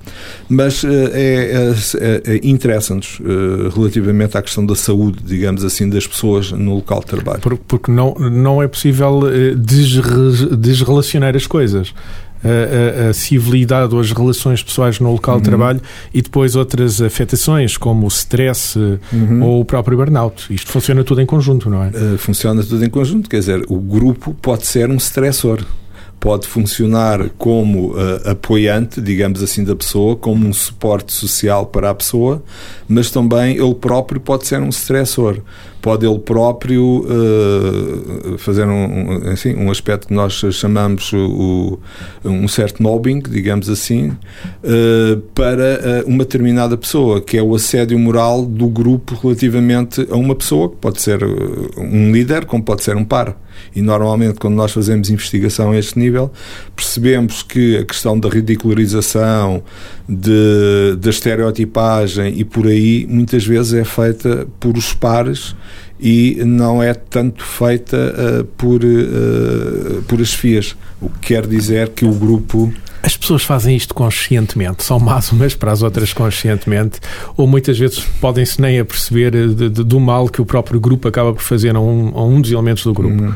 mas 0.48 0.84
é, 0.84 1.74
é, 1.96 2.34
é, 2.34 2.40
interessa-nos 2.44 3.20
relativamente 3.74 4.38
à 4.38 4.42
questão 4.42 4.64
da 4.64 4.76
saúde, 4.76 5.24
digamos 5.24 5.66
assim, 5.66 5.90
das 5.90 6.06
pessoas 6.06 6.52
no 6.52 6.76
local 6.76 7.00
de 7.00 7.08
trabalho. 7.08 7.42
Porque 7.68 7.92
não, 7.92 8.14
não 8.14 8.62
é 8.62 8.68
possível 8.68 9.22
desrelacionar 9.58 11.36
as 11.36 11.48
coisas 11.48 11.94
a, 12.44 13.10
a, 13.10 13.14
civilidade 13.14 13.94
ou 13.94 14.00
as 14.00 14.12
relações 14.12 14.64
pessoais 14.64 15.00
no 15.00 15.12
local 15.12 15.36
uhum. 15.36 15.42
de 15.42 15.50
trabalho 15.50 15.82
e 16.14 16.22
depois 16.22 16.56
outras 16.56 17.02
afetações, 17.02 17.78
como 17.78 18.06
o 18.06 18.08
stress 18.08 18.78
uhum. 18.78 19.44
ou 19.44 19.62
o 19.62 19.66
próprio 19.66 19.98
burnout. 19.98 20.54
Isto 20.54 20.72
funciona 20.72 21.04
tudo 21.04 21.22
em 21.22 21.26
conjunto, 21.26 21.70
não 21.70 21.84
é? 21.84 21.90
Uh, 21.90 22.18
funciona 22.18 22.64
tudo 22.64 22.84
em 22.84 22.90
conjunto, 22.90 23.30
quer 23.30 23.40
dizer, 23.40 23.64
o 23.68 23.80
grupo 23.80 24.34
pode 24.42 24.66
ser 24.66 24.90
um 24.90 24.98
stressor 24.98 25.64
pode 26.20 26.48
funcionar 26.48 27.30
como 27.38 27.92
uh, 27.92 28.32
apoiante, 28.32 29.00
digamos 29.00 29.42
assim, 29.42 29.64
da 29.64 29.76
pessoa, 29.76 30.16
como 30.16 30.48
um 30.48 30.54
suporte 30.54 31.14
social 31.14 31.66
para 31.66 31.90
a 31.90 31.96
pessoa, 31.96 32.44
mas 32.88 33.10
também 33.10 33.56
ele 33.56 33.74
próprio 33.74 34.20
pode 34.20 34.46
ser 34.46 34.60
um 34.60 34.70
stressor. 34.70 35.40
Pode 35.82 36.06
ele 36.06 36.20
próprio 36.20 37.06
uh, 37.06 38.38
fazer 38.38 38.66
um, 38.66 39.32
assim, 39.32 39.56
um 39.56 39.72
aspecto 39.72 40.08
que 40.08 40.14
nós 40.14 40.34
chamamos 40.52 41.14
o, 41.14 41.80
um 42.24 42.48
certo 42.48 42.84
mobbing, 42.84 43.20
digamos 43.20 43.70
assim, 43.70 44.10
uh, 44.10 45.18
para 45.34 46.04
uma 46.06 46.20
determinada 46.20 46.76
pessoa, 46.76 47.22
que 47.22 47.38
é 47.38 47.42
o 47.42 47.56
assédio 47.56 47.98
moral 47.98 48.46
do 48.46 48.68
grupo 48.68 49.18
relativamente 49.22 50.06
a 50.10 50.16
uma 50.16 50.36
pessoa, 50.36 50.70
que 50.70 50.76
pode 50.76 51.02
ser 51.02 51.24
um 51.78 52.12
líder, 52.12 52.46
como 52.46 52.64
pode 52.64 52.84
ser 52.84 52.96
um 52.96 53.06
par. 53.06 53.38
E 53.76 53.82
normalmente, 53.82 54.40
quando 54.40 54.56
nós 54.56 54.72
fazemos 54.72 55.10
investigação 55.10 55.72
a 55.72 55.78
este 55.78 55.98
nível, 55.98 56.32
percebemos 56.76 57.44
que 57.44 57.78
a 57.78 57.86
questão 57.86 58.20
da 58.20 58.30
ridicularização, 58.30 59.64
de, 60.08 60.96
da 60.98 61.10
estereotipagem 61.10 62.40
e 62.40 62.44
por 62.44 62.66
aí, 62.66 63.06
muitas 63.08 63.46
vezes 63.46 63.74
é 63.74 63.84
feita 63.84 64.48
por 64.60 64.76
os 64.76 64.94
pares 64.94 65.56
e 66.00 66.42
não 66.46 66.82
é 66.82 66.94
tanto 66.94 67.44
feita 67.44 67.98
uh, 67.98 68.44
por, 68.44 68.84
uh, 68.84 70.02
por 70.08 70.22
as 70.22 70.34
FIAs. 70.34 70.76
O 71.02 71.10
que 71.10 71.34
quer 71.34 71.46
dizer 71.48 71.90
que 71.90 72.06
o 72.06 72.14
grupo 72.14 72.74
as 73.02 73.16
pessoas 73.16 73.44
fazem 73.44 73.78
isto 73.78 73.94
conscientemente, 73.94 74.84
são 74.84 75.00
más 75.00 75.32
umas 75.32 75.56
para 75.56 75.72
as 75.72 75.82
outras 75.82 76.12
conscientemente, 76.12 77.00
ou 77.38 77.48
muitas 77.48 77.80
vezes 77.80 78.00
podem-se 78.20 78.62
nem 78.62 78.78
aperceber 78.78 79.32
de, 79.32 79.70
de, 79.70 79.84
do 79.84 80.00
mal 80.02 80.28
que 80.28 80.42
o 80.42 80.46
próprio 80.46 80.80
grupo 80.82 81.08
acaba 81.08 81.34
por 81.34 81.42
fazer 81.42 81.76
a 81.76 81.80
um, 81.80 82.12
a 82.14 82.26
um 82.26 82.42
dos 82.42 82.52
elementos 82.52 82.84
do 82.84 82.94
grupo. 82.94 83.24
Hum. 83.24 83.34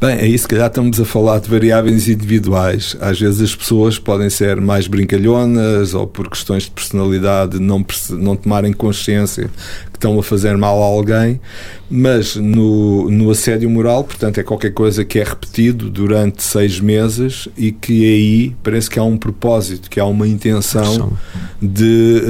Bem, 0.00 0.20
aí 0.20 0.38
se 0.38 0.46
calhar 0.46 0.68
estamos 0.68 1.00
a 1.00 1.04
falar 1.04 1.40
de 1.40 1.50
variáveis 1.50 2.08
individuais. 2.08 2.96
Às 3.00 3.18
vezes 3.18 3.40
as 3.40 3.54
pessoas 3.54 3.98
podem 3.98 4.30
ser 4.30 4.60
mais 4.60 4.86
brincalhonas 4.86 5.92
ou 5.92 6.06
por 6.06 6.30
questões 6.30 6.64
de 6.64 6.70
personalidade 6.70 7.58
não, 7.58 7.84
não 8.10 8.36
tomarem 8.36 8.72
consciência 8.72 9.50
estão 9.98 10.18
a 10.18 10.22
fazer 10.22 10.56
mal 10.56 10.80
a 10.82 10.86
alguém, 10.86 11.40
mas 11.90 12.36
no, 12.36 13.10
no 13.10 13.30
assédio 13.30 13.68
moral, 13.68 14.04
portanto, 14.04 14.38
é 14.38 14.42
qualquer 14.42 14.72
coisa 14.72 15.04
que 15.04 15.18
é 15.18 15.24
repetido 15.24 15.90
durante 15.90 16.42
seis 16.42 16.80
meses 16.80 17.48
e 17.56 17.72
que 17.72 18.04
aí 18.04 18.56
parece 18.62 18.88
que 18.88 18.98
há 18.98 19.02
um 19.02 19.16
propósito, 19.16 19.90
que 19.90 19.98
há 19.98 20.04
uma 20.04 20.26
intenção 20.26 21.12
de, 21.60 22.22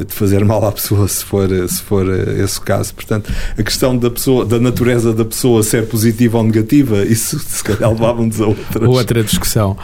uh, 0.00 0.04
de 0.04 0.14
fazer 0.14 0.44
mal 0.44 0.64
à 0.64 0.72
pessoa, 0.72 1.08
se 1.08 1.24
for, 1.24 1.48
se 1.68 1.82
for 1.82 2.06
esse 2.08 2.58
o 2.58 2.62
caso. 2.62 2.94
Portanto, 2.94 3.32
a 3.56 3.62
questão 3.62 3.96
da 3.96 4.10
pessoa, 4.10 4.44
da 4.44 4.60
natureza 4.60 5.12
da 5.12 5.24
pessoa 5.24 5.62
ser 5.62 5.86
positiva 5.86 6.38
ou 6.38 6.44
negativa, 6.44 7.02
isso 7.04 7.38
se 7.40 7.64
calhar 7.64 7.90
levava-nos 7.90 8.40
a 8.40 8.46
outras. 8.46 8.88
outra 8.88 9.24
discussão. 9.24 9.76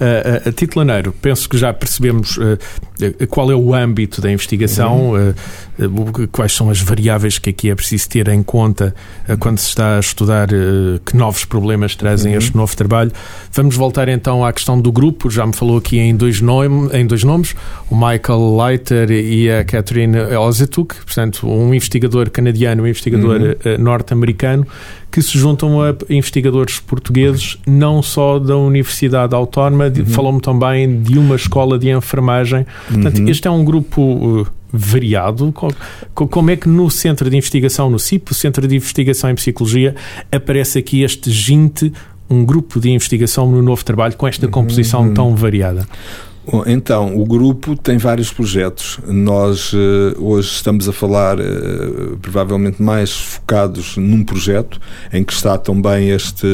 Uh, 0.00 0.48
a 0.48 0.52
titulaneiro, 0.52 1.12
penso 1.20 1.46
que 1.46 1.58
já 1.58 1.74
percebemos 1.74 2.38
uh, 2.38 2.56
qual 3.28 3.52
é 3.52 3.54
o 3.54 3.74
âmbito 3.74 4.22
da 4.22 4.32
investigação, 4.32 5.10
uhum. 5.10 5.34
uh, 5.78 6.28
quais 6.28 6.54
são 6.54 6.70
as 6.70 6.80
variáveis 6.80 7.38
que 7.38 7.50
aqui 7.50 7.68
é 7.68 7.74
preciso 7.74 8.08
ter 8.08 8.28
em 8.28 8.42
conta 8.42 8.94
quando 9.38 9.58
se 9.58 9.68
está 9.68 9.98
a 9.98 10.00
estudar 10.00 10.48
que 11.04 11.14
novos 11.14 11.44
problemas 11.44 11.94
trazem 11.94 12.32
uhum. 12.32 12.38
este 12.38 12.56
novo 12.56 12.74
trabalho. 12.74 13.12
Vamos 13.52 13.76
voltar 13.76 14.08
então 14.08 14.42
à 14.42 14.50
questão 14.54 14.80
do 14.80 14.90
grupo. 14.90 15.28
Já 15.28 15.46
me 15.46 15.54
falou 15.54 15.76
aqui 15.76 15.98
em 15.98 16.16
dois, 16.16 16.40
nome, 16.40 16.88
em 16.94 17.06
dois 17.06 17.22
nomes, 17.22 17.54
o 17.90 17.94
Michael 17.94 18.56
Leiter 18.56 19.10
e 19.10 19.50
a 19.50 19.64
Catherine 19.64 20.18
Ozetuk, 20.18 20.94
portanto, 21.04 21.46
um 21.46 21.74
investigador 21.74 22.30
canadiano 22.30 22.80
e 22.80 22.84
um 22.84 22.88
investigador 22.88 23.40
uhum. 23.40 23.78
norte-americano 23.78 24.66
que 25.10 25.20
se 25.20 25.36
juntam 25.36 25.82
a 25.82 25.94
investigadores 26.08 26.78
portugueses, 26.78 27.58
não 27.66 28.02
só 28.02 28.38
da 28.38 28.56
Universidade 28.56 29.34
Autónoma, 29.34 29.86
uhum. 29.86 30.06
falou-me 30.06 30.40
também 30.40 31.02
de 31.02 31.18
uma 31.18 31.34
escola 31.34 31.78
de 31.78 31.90
enfermagem. 31.90 32.64
Portanto, 32.88 33.18
uhum. 33.18 33.28
este 33.28 33.48
é 33.48 33.50
um 33.50 33.64
grupo 33.64 34.00
uh, 34.02 34.46
variado? 34.72 35.52
Como 36.14 36.50
é 36.50 36.56
que 36.56 36.68
no 36.68 36.90
Centro 36.90 37.28
de 37.28 37.36
Investigação, 37.36 37.90
no 37.90 37.98
CIP, 37.98 38.30
o 38.30 38.34
Centro 38.34 38.66
de 38.68 38.76
Investigação 38.76 39.30
em 39.30 39.34
Psicologia, 39.34 39.96
aparece 40.30 40.78
aqui 40.78 41.02
este 41.02 41.30
GINTE, 41.30 41.92
um 42.28 42.44
grupo 42.44 42.78
de 42.78 42.90
investigação 42.90 43.50
no 43.50 43.60
novo 43.60 43.84
trabalho 43.84 44.16
com 44.16 44.28
esta 44.28 44.46
composição 44.46 45.08
uhum. 45.08 45.14
tão 45.14 45.34
variada? 45.34 45.86
Então, 46.66 47.16
o 47.16 47.24
grupo 47.24 47.76
tem 47.76 47.96
vários 47.96 48.32
projetos. 48.32 48.98
Nós 49.06 49.72
uh, 49.72 49.76
hoje 50.18 50.48
estamos 50.48 50.88
a 50.88 50.92
falar 50.92 51.38
uh, 51.38 52.18
provavelmente 52.20 52.82
mais 52.82 53.12
focados 53.12 53.96
num 53.96 54.24
projeto 54.24 54.80
em 55.12 55.22
que 55.22 55.32
está 55.32 55.56
também 55.56 56.10
este, 56.10 56.46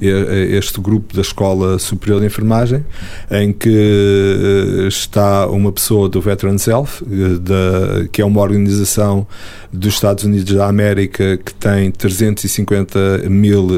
este 0.00 0.80
grupo 0.80 1.14
da 1.14 1.22
Escola 1.22 1.78
Superior 1.78 2.20
de 2.20 2.26
Enfermagem, 2.26 2.84
em 3.30 3.52
que 3.52 4.86
está 4.88 5.46
uma 5.46 5.72
pessoa 5.72 6.08
do 6.08 6.20
Veterans 6.20 6.66
Health, 6.66 7.02
da, 7.40 8.06
que 8.12 8.20
é 8.20 8.24
uma 8.24 8.40
organização 8.40 9.26
dos 9.72 9.94
Estados 9.94 10.24
Unidos 10.24 10.52
da 10.52 10.66
América 10.66 11.38
que 11.38 11.54
tem 11.54 11.90
350 11.90 13.28
mil 13.28 13.68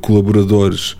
colaboradores 0.00 0.96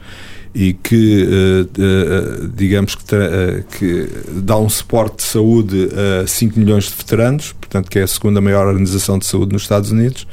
e 0.55 0.73
que, 0.73 1.23
eh, 1.23 1.67
eh, 1.79 2.49
digamos 2.55 2.97
que, 2.97 3.15
eh, 3.15 3.65
que, 3.79 4.09
dá 4.43 4.59
um 4.59 4.69
suporte 4.69 5.19
de 5.19 5.23
saúde 5.23 5.89
a 6.23 6.27
5 6.27 6.59
milhões 6.59 6.85
de 6.85 6.97
veteranos, 6.97 7.53
portanto, 7.53 7.89
que 7.89 7.99
é 7.99 8.03
a 8.03 8.07
segunda 8.07 8.41
maior 8.41 8.67
organização 8.67 9.19
de 9.19 9.27
saúde 9.27 9.53
nos 9.53 9.63
Estados 9.63 9.93
Unidos. 9.93 10.27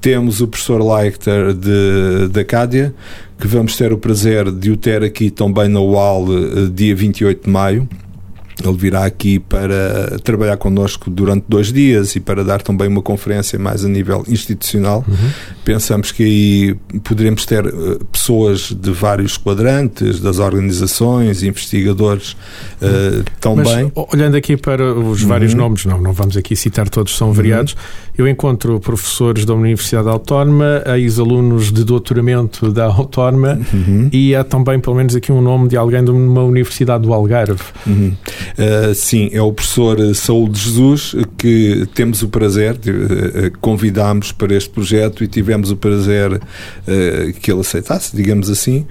Temos 0.00 0.40
o 0.40 0.48
professor 0.48 0.82
Leichter 0.82 1.52
de, 1.52 2.28
da 2.28 2.44
Cádia, 2.44 2.94
que 3.38 3.46
vamos 3.46 3.76
ter 3.76 3.92
o 3.92 3.98
prazer 3.98 4.50
de 4.50 4.70
o 4.70 4.76
ter 4.76 5.02
aqui 5.02 5.30
também 5.30 5.68
na 5.68 5.80
UAL 5.80 6.26
dia 6.72 6.94
28 6.94 7.44
de 7.44 7.50
maio. 7.50 7.88
Ele 8.68 8.78
virá 8.78 9.04
aqui 9.04 9.38
para 9.38 10.18
trabalhar 10.22 10.56
connosco 10.56 11.10
durante 11.10 11.44
dois 11.48 11.72
dias 11.72 12.16
e 12.16 12.20
para 12.20 12.44
dar 12.44 12.62
também 12.62 12.88
uma 12.88 13.02
conferência 13.02 13.58
mais 13.58 13.84
a 13.84 13.88
nível 13.88 14.24
institucional. 14.28 15.04
Uhum. 15.06 15.30
Pensamos 15.64 16.12
que 16.12 16.22
aí 16.22 17.00
poderemos 17.00 17.46
ter 17.46 17.66
uh, 17.66 18.04
pessoas 18.06 18.72
de 18.72 18.90
vários 18.90 19.36
quadrantes, 19.36 20.20
das 20.20 20.38
organizações, 20.38 21.42
investigadores 21.42 22.32
uh, 22.32 23.24
também. 23.40 23.92
Mas, 23.94 24.06
olhando 24.12 24.36
aqui 24.36 24.56
para 24.56 24.94
os 24.94 25.22
vários 25.22 25.52
uhum. 25.52 25.58
nomes, 25.58 25.84
não, 25.84 26.00
não 26.00 26.12
vamos 26.12 26.36
aqui 26.36 26.56
citar 26.56 26.88
todos, 26.88 27.16
são 27.16 27.32
variados. 27.32 27.76
Uhum. 28.18 28.26
Eu 28.26 28.28
encontro 28.28 28.78
professores 28.80 29.44
da 29.44 29.54
Universidade 29.54 30.08
Autónoma, 30.08 30.82
ex-alunos 30.96 31.72
de 31.72 31.84
doutoramento 31.84 32.70
da 32.70 32.86
Autónoma 32.86 33.58
uhum. 33.72 34.08
e 34.12 34.34
há 34.34 34.44
também, 34.44 34.78
pelo 34.78 34.96
menos, 34.96 35.14
aqui 35.14 35.32
um 35.32 35.40
nome 35.40 35.68
de 35.68 35.76
alguém 35.76 36.04
de 36.04 36.10
uma 36.10 36.42
universidade 36.42 37.02
do 37.02 37.12
Algarve. 37.12 37.62
Uhum. 37.86 38.12
Uh, 38.58 38.94
sim, 38.94 39.30
é 39.32 39.40
o 39.40 39.52
professor 39.52 40.14
Saúl 40.14 40.48
de 40.48 40.60
Jesus 40.60 41.14
que 41.38 41.86
temos 41.94 42.22
o 42.22 42.28
prazer, 42.28 42.76
de, 42.76 42.90
uh, 42.90 43.58
convidámos 43.60 44.32
para 44.32 44.54
este 44.54 44.70
projeto 44.70 45.24
e 45.24 45.28
tivemos 45.28 45.70
o 45.70 45.76
prazer 45.76 46.34
uh, 46.34 47.32
que 47.40 47.50
ele 47.50 47.60
aceitasse, 47.60 48.14
digamos 48.14 48.50
assim 48.50 48.86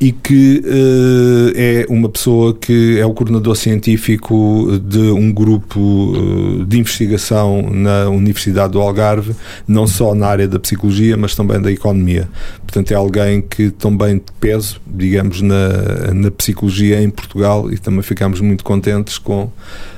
e 0.00 0.10
que 0.10 0.60
uh, 0.64 1.52
é 1.54 1.86
uma 1.88 2.08
pessoa 2.08 2.52
que 2.52 2.98
é 2.98 3.06
o 3.06 3.14
coordenador 3.14 3.54
científico 3.54 4.78
de 4.82 4.98
um 4.98 5.32
grupo 5.32 5.80
uh, 5.80 6.64
de 6.64 6.78
investigação 6.78 7.70
na 7.70 8.08
Universidade 8.08 8.72
do 8.72 8.80
Algarve, 8.80 9.34
não 9.66 9.86
só 9.86 10.14
na 10.14 10.26
área 10.26 10.48
da 10.48 10.58
psicologia, 10.58 11.16
mas 11.16 11.34
também 11.34 11.60
da 11.60 11.70
economia. 11.70 12.28
Portanto, 12.60 12.90
é 12.90 12.94
alguém 12.94 13.40
que 13.40 13.70
também 13.70 14.16
de 14.16 14.32
peso, 14.40 14.80
digamos, 14.86 15.40
na, 15.40 16.12
na 16.12 16.30
psicologia 16.30 17.00
em 17.00 17.08
Portugal 17.08 17.72
e 17.72 17.78
também 17.78 18.02
ficamos 18.02 18.40
muito 18.40 18.64
contentes 18.64 19.16
com 19.16 19.48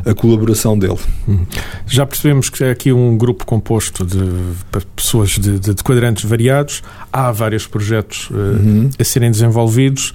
a 0.06 0.14
colaboração 0.14 0.78
dele. 0.78 0.98
Hum. 1.28 1.44
Já 1.86 2.06
percebemos 2.06 2.48
que 2.48 2.62
é 2.62 2.70
aqui 2.70 2.92
um 2.92 3.18
grupo 3.18 3.44
composto 3.44 4.06
de 4.06 4.24
pessoas 4.94 5.30
de, 5.30 5.58
de, 5.58 5.74
de 5.74 5.82
quadrantes 5.82 6.24
variados, 6.24 6.82
há 7.12 7.32
vários 7.32 7.66
projetos 7.66 8.30
uh, 8.30 8.34
uhum. 8.34 8.90
a 8.98 9.04
serem 9.04 9.30
desenvolvidos. 9.30 10.14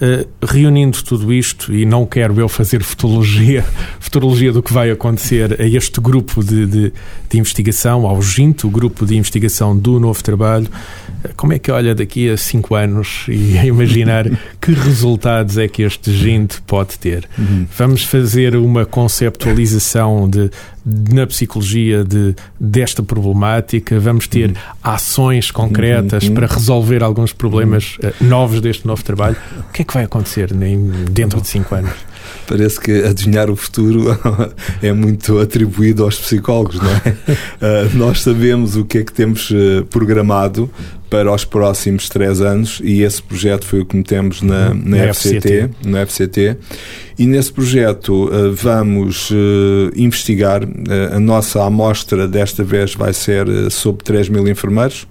Uh, 0.00 0.26
reunindo 0.42 1.02
tudo 1.02 1.30
isto, 1.30 1.74
e 1.74 1.84
não 1.84 2.06
quero 2.06 2.40
eu 2.40 2.48
fazer 2.48 2.82
futurologia, 2.82 3.62
futurologia 4.00 4.50
do 4.50 4.62
que 4.62 4.72
vai 4.72 4.90
acontecer 4.90 5.60
a 5.60 5.66
este 5.66 6.00
grupo 6.00 6.42
de, 6.42 6.64
de, 6.64 6.92
de 7.28 7.38
investigação, 7.38 8.06
ao 8.06 8.22
GINT, 8.22 8.64
o 8.64 8.70
grupo 8.70 9.04
de 9.04 9.14
investigação 9.14 9.76
do 9.76 10.00
novo 10.00 10.24
trabalho, 10.24 10.68
como 11.36 11.52
é 11.52 11.58
que 11.58 11.70
olha 11.70 11.94
daqui 11.94 12.30
a 12.30 12.36
cinco 12.36 12.74
anos 12.74 13.26
e 13.28 13.58
a 13.58 13.64
imaginar 13.64 14.24
que 14.60 14.72
resultados 14.72 15.58
é 15.58 15.68
que 15.68 15.82
este 15.82 16.12
GINT 16.12 16.60
pode 16.66 16.98
ter? 16.98 17.28
Uhum. 17.38 17.66
Vamos 17.76 18.04
fazer 18.04 18.56
uma 18.56 18.84
conceptualização 18.84 20.28
de 20.28 20.50
na 20.84 21.26
psicologia 21.26 22.02
de, 22.04 22.34
desta 22.58 23.02
problemática, 23.02 24.00
vamos 24.00 24.26
ter 24.26 24.50
uhum. 24.50 24.56
ações 24.82 25.50
concretas 25.50 26.24
uhum. 26.24 26.34
para 26.34 26.46
resolver 26.46 27.02
alguns 27.02 27.32
problemas 27.32 27.98
uh, 27.98 28.24
novos 28.24 28.60
deste 28.60 28.86
novo 28.86 29.02
trabalho. 29.04 29.36
O 29.70 29.72
que 29.72 29.82
é 29.82 29.84
que 29.84 29.94
vai 29.94 30.04
acontecer 30.04 30.52
dentro 30.52 31.40
de 31.40 31.46
cinco 31.46 31.74
anos? 31.74 31.92
Parece 32.46 32.80
que 32.80 33.04
adivinhar 33.04 33.48
o 33.48 33.56
futuro 33.56 34.06
é 34.82 34.92
muito 34.92 35.38
atribuído 35.38 36.02
aos 36.02 36.18
psicólogos, 36.18 36.80
não 36.80 36.90
é? 36.90 37.10
Uh, 37.30 37.96
nós 37.96 38.22
sabemos 38.22 38.74
o 38.74 38.84
que 38.84 38.98
é 38.98 39.04
que 39.04 39.12
temos 39.12 39.50
uh, 39.50 39.84
programado 39.88 40.68
para 41.10 41.34
os 41.34 41.44
próximos 41.44 42.08
três 42.08 42.40
anos 42.40 42.80
e 42.82 43.02
esse 43.02 43.20
projeto 43.20 43.66
foi 43.66 43.80
o 43.80 43.84
que 43.84 43.96
metemos 43.96 44.40
na, 44.40 44.68
uhum. 44.68 44.82
na, 44.84 44.96
na 44.98 45.12
FCT, 45.12 45.36
FCT. 45.36 45.70
No 45.84 45.98
FCT. 46.06 46.56
E 47.18 47.26
nesse 47.26 47.52
projeto 47.52 48.28
uh, 48.28 48.50
vamos 48.50 49.30
uh, 49.30 49.34
investigar. 49.94 50.64
Uh, 50.64 51.16
a 51.16 51.20
nossa 51.20 51.62
amostra 51.62 52.26
desta 52.26 52.64
vez 52.64 52.94
vai 52.94 53.12
ser 53.12 53.46
sobre 53.70 54.04
3 54.04 54.30
mil 54.30 54.48
enfermeiros, 54.48 55.06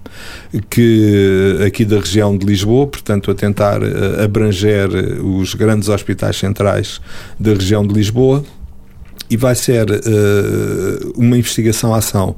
que 0.68 1.58
aqui 1.64 1.84
da 1.84 2.00
região 2.00 2.36
de 2.36 2.44
Lisboa, 2.44 2.86
portanto, 2.86 3.30
a 3.30 3.34
tentar 3.34 3.80
abranger 4.24 4.88
os 5.22 5.54
grandes 5.54 5.88
hospitais 5.88 6.36
centrais 6.36 7.00
da 7.38 7.52
região 7.52 7.86
de 7.86 7.94
Lisboa. 7.94 8.42
E 9.28 9.36
vai 9.36 9.54
ser 9.54 9.86
uma 11.16 11.36
investigação-ação 11.36 12.36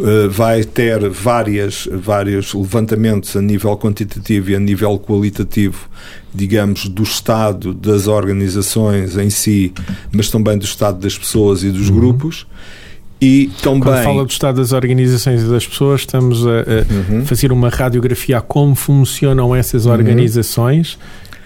eh, 0.00 0.28
vai 0.28 0.62
ter 0.62 1.08
várias, 1.08 1.88
vários 1.90 2.54
levantamentos 2.54 3.34
a 3.36 3.42
nível 3.42 3.76
quantitativo 3.76 4.50
e 4.50 4.54
a 4.54 4.60
nível 4.60 4.96
qualitativo, 4.96 5.88
digamos, 6.32 6.88
do 6.88 7.02
estado 7.02 7.74
das 7.74 8.06
organizações 8.06 9.16
em 9.16 9.28
si, 9.28 9.72
mas 10.12 10.30
também 10.30 10.56
do 10.56 10.64
estado 10.64 11.00
das 11.00 11.18
pessoas 11.18 11.64
e 11.64 11.70
dos 11.72 11.88
uhum. 11.88 11.96
grupos. 11.96 12.46
E 13.20 13.50
também... 13.60 13.80
Quando 13.80 14.04
fala 14.04 14.24
do 14.24 14.30
estado 14.30 14.60
das 14.60 14.70
organizações 14.70 15.42
e 15.42 15.46
das 15.46 15.66
pessoas, 15.66 16.02
estamos 16.02 16.46
a, 16.46 16.50
a 16.50 17.12
uhum. 17.12 17.26
fazer 17.26 17.50
uma 17.50 17.68
radiografia 17.68 18.38
a 18.38 18.40
como 18.40 18.76
funcionam 18.76 19.52
essas 19.52 19.84
uhum. 19.84 19.92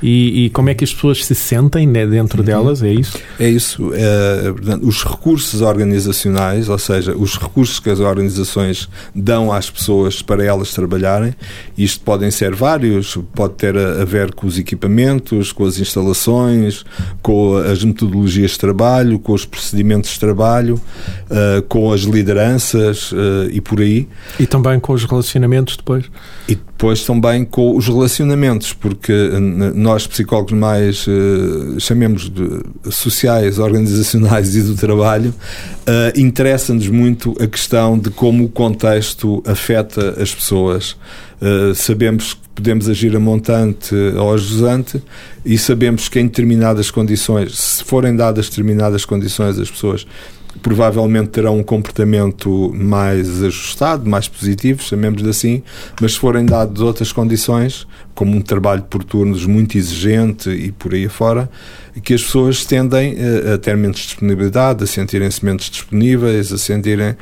E, 0.02 0.46
e, 0.46 0.50
como 0.50 0.68
é 0.68 0.74
que 0.74 0.84
as 0.84 0.92
pessoas 0.92 1.24
se 1.24 1.34
sentem 1.34 1.86
né, 1.86 2.06
dentro 2.06 2.40
uhum. 2.40 2.44
delas, 2.44 2.82
é 2.82 2.92
isso? 2.92 3.18
É 3.38 3.48
isso. 3.48 3.90
É, 3.94 4.52
portanto, 4.52 4.86
os 4.86 5.04
recursos 5.04 5.60
organizacionais, 5.60 6.68
ou 6.68 6.78
seja, 6.78 7.16
os 7.16 7.38
recursos 7.38 7.78
que 7.78 7.90
as 7.90 8.00
organizações 8.00 8.88
dão 9.14 9.52
às 9.52 9.70
pessoas 9.70 10.20
para 10.22 10.44
elas 10.44 10.72
trabalharem, 10.72 11.34
isto 11.76 12.02
podem 12.04 12.30
ser 12.30 12.54
vários, 12.54 13.16
pode 13.34 13.54
ter 13.54 13.76
a, 13.76 14.02
a 14.02 14.04
ver 14.04 14.34
com 14.34 14.46
os 14.46 14.58
equipamentos, 14.58 15.52
com 15.52 15.64
as 15.64 15.78
instalações, 15.78 16.84
com 17.22 17.56
as 17.56 17.84
metodologias 17.84 18.52
de 18.52 18.58
trabalho, 18.58 19.18
com 19.18 19.32
os 19.32 19.44
procedimentos 19.44 20.10
de 20.10 20.20
trabalho, 20.20 20.80
uh, 21.30 21.62
com 21.68 21.92
as 21.92 22.02
lideranças 22.02 23.12
uh, 23.12 23.48
e 23.50 23.60
por 23.60 23.80
aí. 23.80 24.08
E 24.38 24.46
também 24.46 24.80
com 24.80 24.92
os 24.92 25.04
relacionamentos 25.04 25.76
depois? 25.76 26.04
E 26.48 26.58
depois 26.82 27.04
também 27.04 27.44
com 27.44 27.76
os 27.76 27.86
relacionamentos, 27.86 28.72
porque 28.72 29.12
nós 29.72 30.04
psicólogos 30.04 30.52
mais, 30.52 31.06
uh, 31.06 31.78
chamemos 31.78 32.28
de 32.28 32.60
sociais, 32.90 33.60
organizacionais 33.60 34.56
e 34.56 34.62
do 34.62 34.74
trabalho, 34.74 35.32
uh, 35.32 36.20
interessa-nos 36.20 36.88
muito 36.88 37.36
a 37.40 37.46
questão 37.46 37.96
de 37.96 38.10
como 38.10 38.46
o 38.46 38.48
contexto 38.48 39.40
afeta 39.46 40.20
as 40.20 40.34
pessoas. 40.34 40.96
Sabemos 41.74 42.34
que 42.34 42.40
podemos 42.54 42.88
agir 42.88 43.16
a 43.16 43.18
montante 43.18 43.92
ou 44.16 44.32
a 44.32 44.36
jusante 44.36 45.02
e 45.44 45.58
sabemos 45.58 46.08
que 46.08 46.20
em 46.20 46.26
determinadas 46.28 46.88
condições, 46.88 47.58
se 47.58 47.82
forem 47.82 48.14
dadas 48.14 48.48
determinadas 48.48 49.04
condições, 49.04 49.58
as 49.58 49.68
pessoas 49.68 50.06
provavelmente 50.60 51.30
terão 51.30 51.58
um 51.58 51.62
comportamento 51.62 52.72
mais 52.74 53.42
ajustado, 53.42 54.08
mais 54.08 54.28
positivo, 54.28 54.82
chamemos-lhe 54.82 55.30
assim, 55.30 55.62
mas 56.00 56.12
se 56.12 56.18
forem 56.18 56.44
dadas 56.44 56.80
outras 56.80 57.12
condições, 57.12 57.86
como 58.14 58.36
um 58.36 58.40
trabalho 58.40 58.82
por 58.82 59.02
turnos 59.02 59.46
muito 59.46 59.78
exigente 59.78 60.50
e 60.50 60.70
por 60.72 60.92
aí 60.92 61.06
afora, 61.06 61.48
que 62.02 62.14
as 62.14 62.22
pessoas 62.22 62.64
tendem 62.64 63.16
a 63.52 63.58
ter 63.58 63.76
menos 63.76 63.98
disponibilidade, 63.98 64.84
a 64.84 64.86
sentirem-se 64.86 65.44
menos 65.44 65.70
disponíveis, 65.70 66.52
a 66.52 66.58
sentirem 66.58 67.16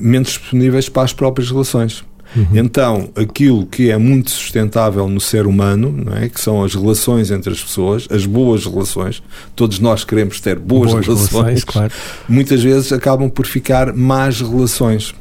menos 0.00 0.28
disponíveis 0.28 0.88
para 0.88 1.02
as 1.02 1.12
próprias 1.12 1.50
relações. 1.50 2.04
Uhum. 2.34 2.46
Então, 2.54 3.10
aquilo 3.14 3.66
que 3.66 3.90
é 3.90 3.96
muito 3.96 4.30
sustentável 4.30 5.08
no 5.08 5.20
ser 5.20 5.46
humano, 5.46 5.92
não 5.92 6.16
é? 6.16 6.28
que 6.28 6.40
são 6.40 6.64
as 6.64 6.74
relações 6.74 7.30
entre 7.30 7.52
as 7.52 7.62
pessoas, 7.62 8.06
as 8.10 8.26
boas 8.26 8.64
relações, 8.64 9.22
todos 9.54 9.78
nós 9.78 10.04
queremos 10.04 10.40
ter 10.40 10.58
boas, 10.58 10.92
boas 10.92 11.06
relações, 11.06 11.32
relações 11.32 11.64
claro. 11.64 11.92
muitas 12.28 12.62
vezes 12.62 12.92
acabam 12.92 13.28
por 13.28 13.46
ficar 13.46 13.92
más 13.92 14.40
relações. 14.40 15.14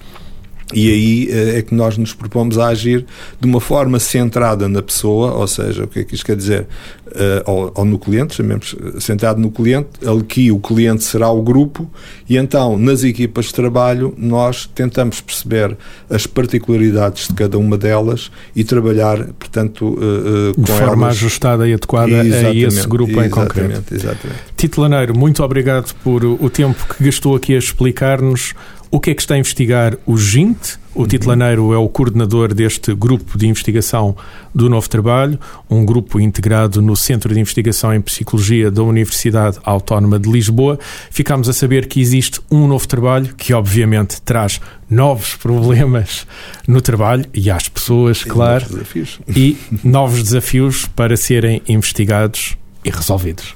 E 0.71 0.89
aí 0.89 1.29
eh, 1.29 1.59
é 1.59 1.61
que 1.61 1.73
nós 1.73 1.97
nos 1.97 2.13
propomos 2.13 2.57
a 2.57 2.67
agir 2.67 3.05
de 3.39 3.47
uma 3.47 3.59
forma 3.59 3.99
centrada 3.99 4.69
na 4.69 4.81
pessoa, 4.81 5.33
ou 5.33 5.47
seja, 5.47 5.83
o 5.83 5.87
que 5.87 5.99
é 5.99 6.03
que 6.03 6.15
isto 6.15 6.25
quer 6.25 6.35
dizer? 6.35 6.67
Uh, 7.07 7.43
ou, 7.45 7.71
ou, 7.75 7.85
no 7.85 7.99
cliente, 7.99 8.33
chamemos 8.33 8.75
eh, 8.81 8.99
centrado 8.99 9.39
no 9.39 9.51
cliente, 9.51 9.87
aqui 10.19 10.51
o 10.51 10.57
cliente 10.57 11.03
será 11.03 11.29
o 11.29 11.43
grupo, 11.43 11.87
e 12.27 12.37
então 12.37 12.75
nas 12.75 13.03
equipas 13.03 13.45
de 13.45 13.53
trabalho 13.53 14.15
nós 14.17 14.65
tentamos 14.73 15.21
perceber 15.21 15.77
as 16.09 16.25
particularidades 16.25 17.27
de 17.27 17.35
cada 17.35 17.59
uma 17.59 17.77
delas 17.77 18.31
e 18.55 18.63
trabalhar, 18.63 19.27
portanto, 19.37 19.89
uh, 19.89 20.51
uh, 20.57 20.61
de 20.61 20.71
forma 20.71 21.05
elas. 21.05 21.17
ajustada 21.17 21.67
e 21.67 21.73
adequada 21.73 22.25
exatamente, 22.25 22.65
a 22.65 22.67
esse 22.67 22.87
grupo 22.87 23.21
em 23.21 23.29
concreto. 23.29 23.93
Exatamente. 23.93 24.41
Tito 24.57 24.81
Laneiro, 24.81 25.15
muito 25.15 25.43
obrigado 25.43 25.93
por 26.03 26.25
o 26.25 26.49
tempo 26.49 26.95
que 26.95 27.03
gastou 27.03 27.35
aqui 27.35 27.53
a 27.53 27.59
explicar-nos 27.59 28.55
o 28.93 28.99
que 28.99 29.09
é 29.09 29.15
que 29.15 29.23
está 29.23 29.33
a 29.33 29.39
investigar 29.39 29.97
o 30.05 30.15
GINT? 30.15 30.77
O 30.93 30.99
uhum. 30.99 31.07
titulaneiro 31.07 31.73
é 31.73 31.77
o 31.77 31.89
coordenador 31.89 32.53
deste 32.53 32.93
grupo 32.93 33.39
de 33.39 33.47
investigação 33.47 34.15
do 34.53 34.69
Novo 34.69 34.87
Trabalho, 34.87 35.39
um 35.67 35.83
grupo 35.83 36.19
integrado 36.19 36.79
no 36.79 36.95
Centro 36.95 37.33
de 37.33 37.39
Investigação 37.39 37.91
em 37.91 37.99
Psicologia 37.99 38.69
da 38.69 38.83
Universidade 38.83 39.57
Autónoma 39.63 40.19
de 40.19 40.31
Lisboa. 40.31 40.77
Ficámos 41.09 41.49
a 41.49 41.53
saber 41.53 41.87
que 41.87 41.99
existe 41.99 42.39
um 42.51 42.67
novo 42.67 42.87
trabalho 42.87 43.33
que, 43.35 43.51
obviamente, 43.51 44.21
traz 44.21 44.61
novos 44.87 45.33
problemas 45.41 46.27
no 46.67 46.79
trabalho 46.79 47.25
e 47.33 47.49
às 47.49 47.67
pessoas, 47.67 48.21
e 48.21 48.25
claro, 48.25 48.61
novos 48.61 48.75
desafios. 48.75 49.19
e 49.35 49.57
novos 49.83 50.21
desafios 50.21 50.85
para 50.85 51.17
serem 51.17 51.63
investigados 51.67 52.55
e 52.85 52.91
resolvidos. 52.91 53.55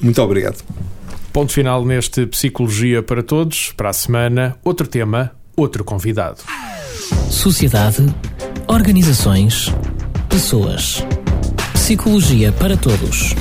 Muito 0.00 0.22
obrigado. 0.22 0.64
Ponto 1.34 1.52
final 1.52 1.84
neste 1.84 2.26
Psicologia 2.26 3.02
para 3.02 3.20
Todos. 3.20 3.72
Para 3.76 3.90
a 3.90 3.92
semana, 3.92 4.56
outro 4.62 4.86
tema, 4.86 5.32
outro 5.56 5.82
convidado. 5.82 6.36
Sociedade, 7.28 8.06
organizações, 8.68 9.66
pessoas. 10.28 11.04
Psicologia 11.74 12.52
para 12.52 12.76
Todos 12.76 13.34